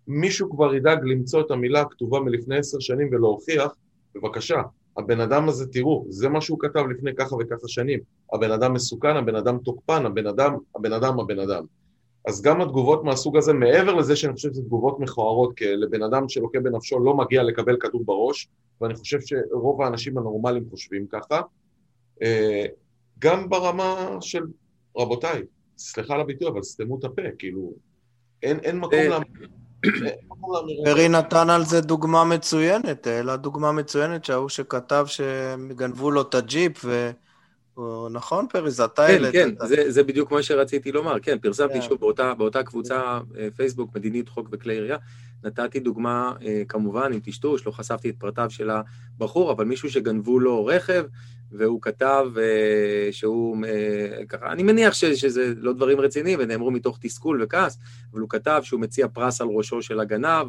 מישהו 0.08 0.50
כבר 0.50 0.76
ידאג 0.76 1.00
למצוא 1.04 1.42
את 1.42 1.52
המילה 1.52 1.82
הכתובה 1.82 2.20
מלפני 2.20 2.58
עשר 2.58 2.80
שנים 2.80 3.10
ולהוכיח, 3.12 3.76
בבקשה, 4.16 4.62
הבן 4.98 5.20
אדם 5.20 5.50
הזה, 5.50 5.68
תראו, 5.68 6.06
זה 6.10 6.30
מה 6.30 6.42
שהוא 6.42 6.60
כתב 6.60 6.84
לפני 6.90 7.16
ככה 7.16 7.36
וככה 7.36 7.68
שנים. 7.68 8.00
הבן 8.34 8.52
אדם 8.52 8.74
מסוכן, 8.74 9.18
הבן 9.18 9.36
אדם 9.36 9.58
תוקפן, 9.58 10.06
הבן 10.06 10.28
אדם, 10.28 10.56
הבן 10.76 10.94
אדם, 10.94 11.20
הבן 11.20 11.40
אדם. 11.40 11.66
אז 12.28 12.42
גם 12.42 12.62
התגובות 12.62 13.04
מהסוג 13.04 13.38
הזה, 13.38 13.54
מעבר 13.54 13.94
לזה 13.94 14.16
שאני 14.16 14.34
חושב 14.34 14.50
שזה 14.54 14.62
תגובות 14.62 15.00
מכוערות, 15.00 15.54
כי 15.56 15.66
לבן 15.76 16.04
אדם 16.04 16.30
שלוקה 16.30 16.60
בנפשו 16.60 17.00
לא 17.00 17.18
מגיע 17.18 17.44
לקבל 17.44 17.78
כדור 17.80 18.06
בראש, 18.06 18.48
ואני 18.82 18.96
חושב 18.96 19.18
שרוב 19.22 19.82
האנשים 19.82 20.18
הנורמליים 20.18 20.66
חושבים 20.70 21.08
ככה, 21.08 21.42
אה, 22.22 22.66
גם 23.20 23.50
ברמה 23.50 24.18
של, 24.22 24.44
רבותיי, 24.98 25.42
סליחה 25.78 26.14
על 26.14 26.22
הביטוי, 26.22 26.48
אבל 26.48 26.64
סתמו 26.64 27.00
את 27.00 27.04
הפה, 27.04 27.22
כאילו, 27.40 27.74
אין, 28.44 28.60
אין 28.60 28.80
מקום 28.80 28.94
אה, 29.00 29.08
לאמירה. 29.08 29.48
פרי 30.86 31.10
נתן 31.10 31.50
על 31.50 31.66
זה 31.66 31.82
דוגמה 31.82 32.24
מצוינת, 32.24 33.08
העלה 33.08 33.38
דוגמה 33.38 33.72
מצוינת 33.72 34.26
שההוא 34.26 34.50
שכתב 34.50 35.06
שגנבו 35.08 36.12
לו 36.12 36.22
את 36.22 36.36
הג'יפ 36.36 36.82
ו... 36.86 37.12
נכון, 38.12 38.46
פרי? 38.50 38.72
זה 38.72 38.86
אתה 38.86 39.06
העלית. 39.06 39.32
כן, 39.32 39.50
כן, 39.60 39.68
זה, 39.68 39.92
זה 39.92 40.04
בדיוק 40.04 40.32
מה 40.32 40.44
שרציתי 40.44 40.92
לומר. 40.92 41.20
כן, 41.20 41.38
פרסמתי. 41.38 41.74
כן. 41.74 41.82
שוב 41.82 42.00
באותה, 42.00 42.34
באותה 42.34 42.64
קבוצה, 42.64 43.20
אה, 43.38 43.48
פייסבוק, 43.56 43.96
מדיניות 43.96 44.30
חוק 44.30 44.48
וכלי 44.52 44.74
עירייה. 44.74 44.98
נתתי 45.44 45.80
דוגמה, 45.80 46.34
אה, 46.46 46.64
כמובן, 46.68 47.14
עם 47.14 47.20
טשטוש, 47.20 47.66
לא 47.66 47.72
חשפתי 47.72 48.10
את 48.10 48.16
פרטיו 48.18 48.50
של 48.50 48.70
הבחור, 48.70 49.52
אבל 49.52 49.66
מישהו 49.66 49.90
שגנבו 49.90 50.40
לו 50.40 50.66
רכב, 50.66 51.06
והוא 51.52 51.82
כתב 51.82 52.28
שהוא, 53.12 53.58
ככה, 54.30 54.52
אני 54.52 54.64
מניח 54.64 54.94
ש, 54.94 55.06
שזה 55.06 55.54
לא 55.58 55.74
דברים 55.74 56.00
רציניים 56.00 56.40
ונאמרו 56.42 56.72
מתוך 56.72 56.98
תסכול 57.02 57.44
וכעס, 57.44 57.78
אבל 58.12 58.22
הוא 58.22 58.30
כתב 58.30 58.62
שהוא 58.64 58.80
מציע 58.80 59.08
פרס 59.08 59.42
על 59.42 59.48
ראשו 59.48 59.82
של 59.82 60.00
הגנב 60.00 60.48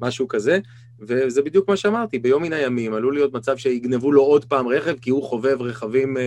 ומשהו 0.00 0.28
כזה, 0.28 0.58
וזה 1.00 1.42
בדיוק 1.42 1.68
מה 1.68 1.76
שאמרתי, 1.76 2.18
ביום 2.18 2.42
מן 2.42 2.52
הימים 2.52 2.94
עלול 2.94 3.14
להיות 3.14 3.32
מצב 3.32 3.56
שיגנבו 3.56 4.12
לו 4.12 4.22
עוד 4.22 4.44
פעם 4.44 4.68
רכב, 4.68 4.98
כי 4.98 5.10
הוא 5.10 5.22
חובב 5.22 5.62
רכבים 5.62 6.16
uh, 6.16 6.20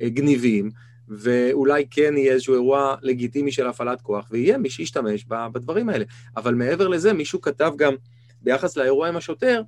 uh, 0.00 0.08
גניבים, 0.08 0.70
ואולי 1.08 1.86
כן 1.90 2.14
יהיה 2.16 2.32
איזשהו 2.32 2.54
אירוע 2.54 2.96
לגיטימי 3.02 3.52
של 3.52 3.66
הפעלת 3.66 4.00
כוח, 4.00 4.28
ויהיה 4.30 4.58
מי 4.58 4.70
שישתמש 4.70 5.24
בדברים 5.28 5.88
האלה. 5.88 6.04
אבל 6.36 6.54
מעבר 6.54 6.88
לזה, 6.88 7.12
מישהו 7.12 7.40
כתב 7.40 7.72
גם, 7.76 7.94
ביחס 8.42 8.76
לאירוע 8.76 9.08
עם 9.08 9.16
השוטר, 9.16 9.62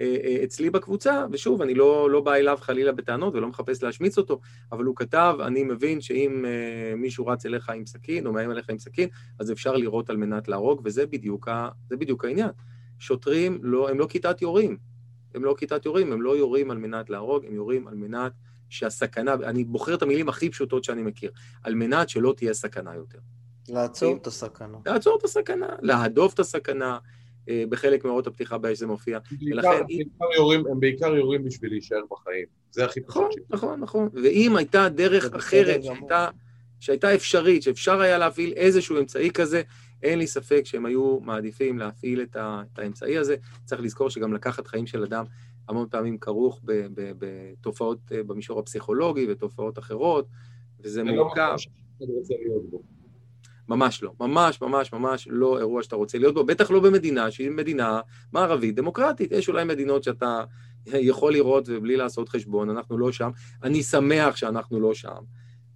אה, 0.00 0.16
אה, 0.24 0.44
אצלי 0.44 0.70
בקבוצה, 0.70 1.24
ושוב, 1.32 1.62
אני 1.62 1.74
לא, 1.74 2.10
לא 2.10 2.20
בא 2.20 2.34
אליו 2.34 2.58
חלילה 2.60 2.92
בטענות 2.92 3.34
ולא 3.34 3.48
מחפש 3.48 3.82
להשמיץ 3.82 4.18
אותו, 4.18 4.40
אבל 4.72 4.84
הוא 4.84 4.96
כתב, 4.96 5.34
אני 5.46 5.64
מבין 5.64 6.00
שאם 6.00 6.44
uh, 6.44 6.96
מישהו 6.96 7.26
רץ 7.26 7.46
אליך 7.46 7.70
עם 7.70 7.86
סכין 7.86 8.26
או 8.26 8.32
מאיים 8.32 8.50
אליך 8.50 8.70
עם 8.70 8.78
סכין, 8.78 9.08
אז 9.38 9.52
אפשר 9.52 9.76
לירות 9.76 10.10
על 10.10 10.16
מנת 10.16 10.48
להרוג, 10.48 10.80
וזה 10.84 11.06
בדיוק, 11.06 11.48
ה, 11.48 11.68
בדיוק 11.90 12.24
העניין. 12.24 12.50
שוטרים, 13.00 13.58
לא, 13.62 13.90
הם 13.90 13.98
לא 13.98 14.06
כיתת 14.06 14.42
יורים, 14.42 14.76
הם 15.34 15.44
לא 15.44 15.54
כיתת 15.58 15.86
יורים, 15.86 16.12
הם 16.12 16.22
לא 16.22 16.36
יורים 16.36 16.70
על 16.70 16.78
מנת 16.78 17.10
להרוג, 17.10 17.44
הם 17.44 17.54
יורים 17.54 17.88
על 17.88 17.94
מנת 17.94 18.32
שהסכנה, 18.68 19.34
אני 19.34 19.64
בוחר 19.64 19.94
את 19.94 20.02
המילים 20.02 20.28
הכי 20.28 20.50
פשוטות 20.50 20.84
שאני 20.84 21.02
מכיר, 21.02 21.30
על 21.62 21.74
מנת 21.74 22.08
שלא 22.08 22.34
תהיה 22.36 22.54
סכנה 22.54 22.94
יותר. 22.94 23.18
לעצור 23.68 24.16
את 24.16 24.26
הסכנה. 24.26 24.78
לעצור 24.86 25.18
את 25.18 25.24
הסכנה, 25.24 25.68
להדוף 25.82 26.34
את 26.34 26.38
הסכנה, 26.38 26.98
אה, 27.48 27.64
בחלק 27.68 28.04
מהוראות 28.04 28.26
הפתיחה 28.26 28.58
באש 28.58 28.78
זה 28.78 28.86
מופיע. 28.86 29.18
ולכן... 29.50 29.86
בעיקר 29.86 30.24
יורים, 30.36 30.66
הם 30.66 30.80
בעיקר 30.80 31.14
יורים 31.16 31.44
בשביל 31.44 31.70
להישאר 31.70 32.00
בחיים. 32.10 32.46
זה 32.70 32.84
הכי 32.84 33.00
פשוט. 33.00 33.12
נכון, 33.14 33.34
נכון, 33.50 33.80
נכון. 33.80 34.08
ואם 34.12 34.56
הייתה 34.56 34.88
דרך 34.88 35.34
אחרת 35.34 35.84
שהייתה, 35.84 36.28
שהייתה 36.80 37.14
אפשרית, 37.14 37.62
שאפשר 37.62 38.00
היה 38.00 38.18
להפעיל 38.18 38.52
איזשהו 38.56 38.98
אמצעי 38.98 39.30
כזה, 39.30 39.62
אין 40.02 40.18
לי 40.18 40.26
ספק 40.26 40.62
שהם 40.64 40.86
היו 40.86 41.20
מעדיפים 41.20 41.78
להפעיל 41.78 42.22
את, 42.22 42.36
ה, 42.36 42.62
את 42.72 42.78
האמצעי 42.78 43.18
הזה. 43.18 43.36
צריך 43.64 43.80
לזכור 43.80 44.10
שגם 44.10 44.32
לקחת 44.32 44.66
חיים 44.66 44.86
של 44.86 45.02
אדם 45.02 45.24
המון 45.68 45.86
פעמים 45.90 46.18
כרוך 46.18 46.60
בתופעות 47.18 47.98
אה, 48.12 48.22
במישור 48.22 48.60
הפסיכולוגי 48.60 49.26
ותופעות 49.30 49.78
אחרות, 49.78 50.26
וזה 50.80 51.04
מורכב. 51.04 51.56
זה 52.22 52.34
לא 52.48 52.60
בו. 52.70 52.82
ממש 53.68 54.02
לא. 54.02 54.12
ממש, 54.20 54.62
ממש, 54.62 54.92
ממש 54.92 55.28
לא 55.30 55.58
אירוע 55.58 55.82
שאתה 55.82 55.96
רוצה 55.96 56.18
להיות 56.18 56.34
בו. 56.34 56.44
בטח 56.44 56.70
לא 56.70 56.80
במדינה 56.80 57.30
שהיא 57.30 57.50
מדינה 57.50 58.00
מערבית 58.32 58.74
דמוקרטית. 58.74 59.32
יש 59.32 59.48
אולי 59.48 59.64
מדינות 59.64 60.04
שאתה 60.04 60.44
יכול 61.10 61.32
לראות 61.32 61.64
ובלי 61.68 61.96
לעשות 61.96 62.28
חשבון, 62.28 62.70
אנחנו 62.70 62.98
לא 62.98 63.12
שם. 63.12 63.30
אני 63.62 63.82
שמח 63.82 64.36
שאנחנו 64.36 64.80
לא 64.80 64.94
שם. 64.94 65.20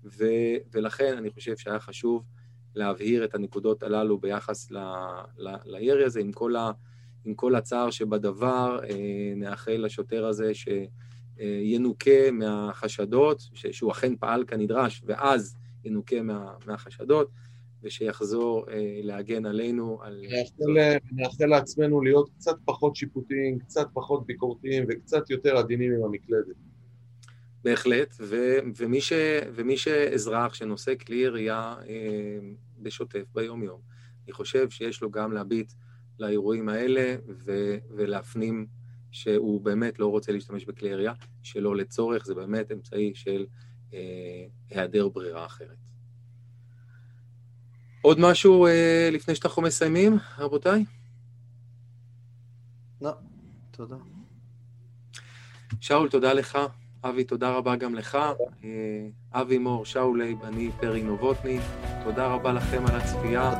ו, 0.05 0.25
ולכן 0.73 1.15
אני 1.19 1.31
חושב 1.31 1.57
שהיה 1.57 1.81
חשוב 1.81 2.25
להבהיר 2.75 3.25
את 3.25 3.35
הנקודות 3.35 3.83
הללו 3.83 4.19
ביחס 4.19 4.71
ל, 4.71 4.79
ל, 5.39 5.55
לירי 5.65 6.05
הזה, 6.05 6.21
עם 6.21 6.33
כל, 6.33 6.57
ה, 6.57 6.71
עם 7.25 7.35
כל 7.35 7.55
הצער 7.55 7.91
שבדבר, 7.91 8.79
אה, 8.91 9.33
נאחל 9.37 9.77
לשוטר 9.85 10.27
הזה 10.27 10.53
שינוקה 10.55 12.31
מהחשדות, 12.33 13.43
שהוא 13.53 13.93
אכן 13.93 14.17
פעל 14.17 14.45
כנדרש, 14.47 15.03
ואז 15.07 15.57
ינוקה 15.85 16.23
מה, 16.23 16.55
מהחשדות. 16.67 17.29
ושיחזור 17.85 18.65
אה, 18.71 19.01
להגן 19.03 19.47
עלינו. 19.47 19.99
על... 20.03 20.25
נאחל 21.13 21.47
לעצמנו 21.47 22.01
להיות 22.01 22.31
קצת 22.39 22.57
פחות 22.65 22.97
שיפוטיים, 22.97 23.59
קצת 23.59 23.87
פחות 23.93 24.27
ביקורתיים 24.27 24.85
וקצת 24.89 25.31
יותר 25.31 25.57
עדינים 25.57 25.93
עם 25.93 26.05
המקלדת. 26.05 26.57
בהחלט, 27.65 28.15
ו, 28.21 28.37
ומי, 28.77 29.01
ש, 29.01 29.13
ומי 29.55 29.77
שאזרח 29.77 30.55
שנושא 30.55 30.95
כלי 31.07 31.17
ירייה 31.17 31.75
אה, 31.89 32.39
בשוטף 32.85 33.25
ביום-יום, 33.35 33.81
אני 34.25 34.33
חושב 34.33 34.71
שיש 34.71 35.03
לו 35.03 35.11
גם 35.11 35.33
להביט 35.33 35.73
לאירועים 36.19 36.69
האלה 36.69 37.17
ו, 37.45 37.77
ולהפנים 37.97 38.67
שהוא 39.11 39.61
באמת 39.61 39.99
לא 39.99 40.07
רוצה 40.07 40.33
להשתמש 40.33 40.65
בכלי 40.65 40.89
ירייה, 40.89 41.13
שלא 41.43 41.77
לצורך, 41.77 42.25
זה 42.25 42.35
באמת 42.35 42.73
אמצעי 42.73 43.13
של 43.15 43.47
אה, 43.95 43.99
היעדר 44.71 45.09
ברירה 45.09 45.47
אחרת. 45.47 45.77
עוד 48.03 48.21
משהו 48.21 48.67
אה, 48.67 49.09
לפני 49.13 49.35
שאנחנו 49.35 49.63
מסיימים, 49.63 50.19
רבותיי? 50.39 50.85
לא, 53.01 53.13
תודה. 53.71 53.97
שאול, 55.81 56.09
תודה 56.09 56.33
לך. 56.33 56.59
אבי, 57.05 57.25
תודה 57.25 57.51
רבה 57.51 57.77
גם 57.77 57.95
לך. 57.95 58.19
אה, 58.65 59.09
אבי 59.33 59.59
מור, 59.59 59.85
שאול 59.85 60.23
לייב, 60.23 60.43
אני 60.43 60.71
פרי 60.81 61.03
נובוטני. 61.03 61.59
תודה 62.05 62.27
רבה 62.27 62.53
לכם 62.53 62.87
על 62.87 62.97
הצפייה. 62.97 63.53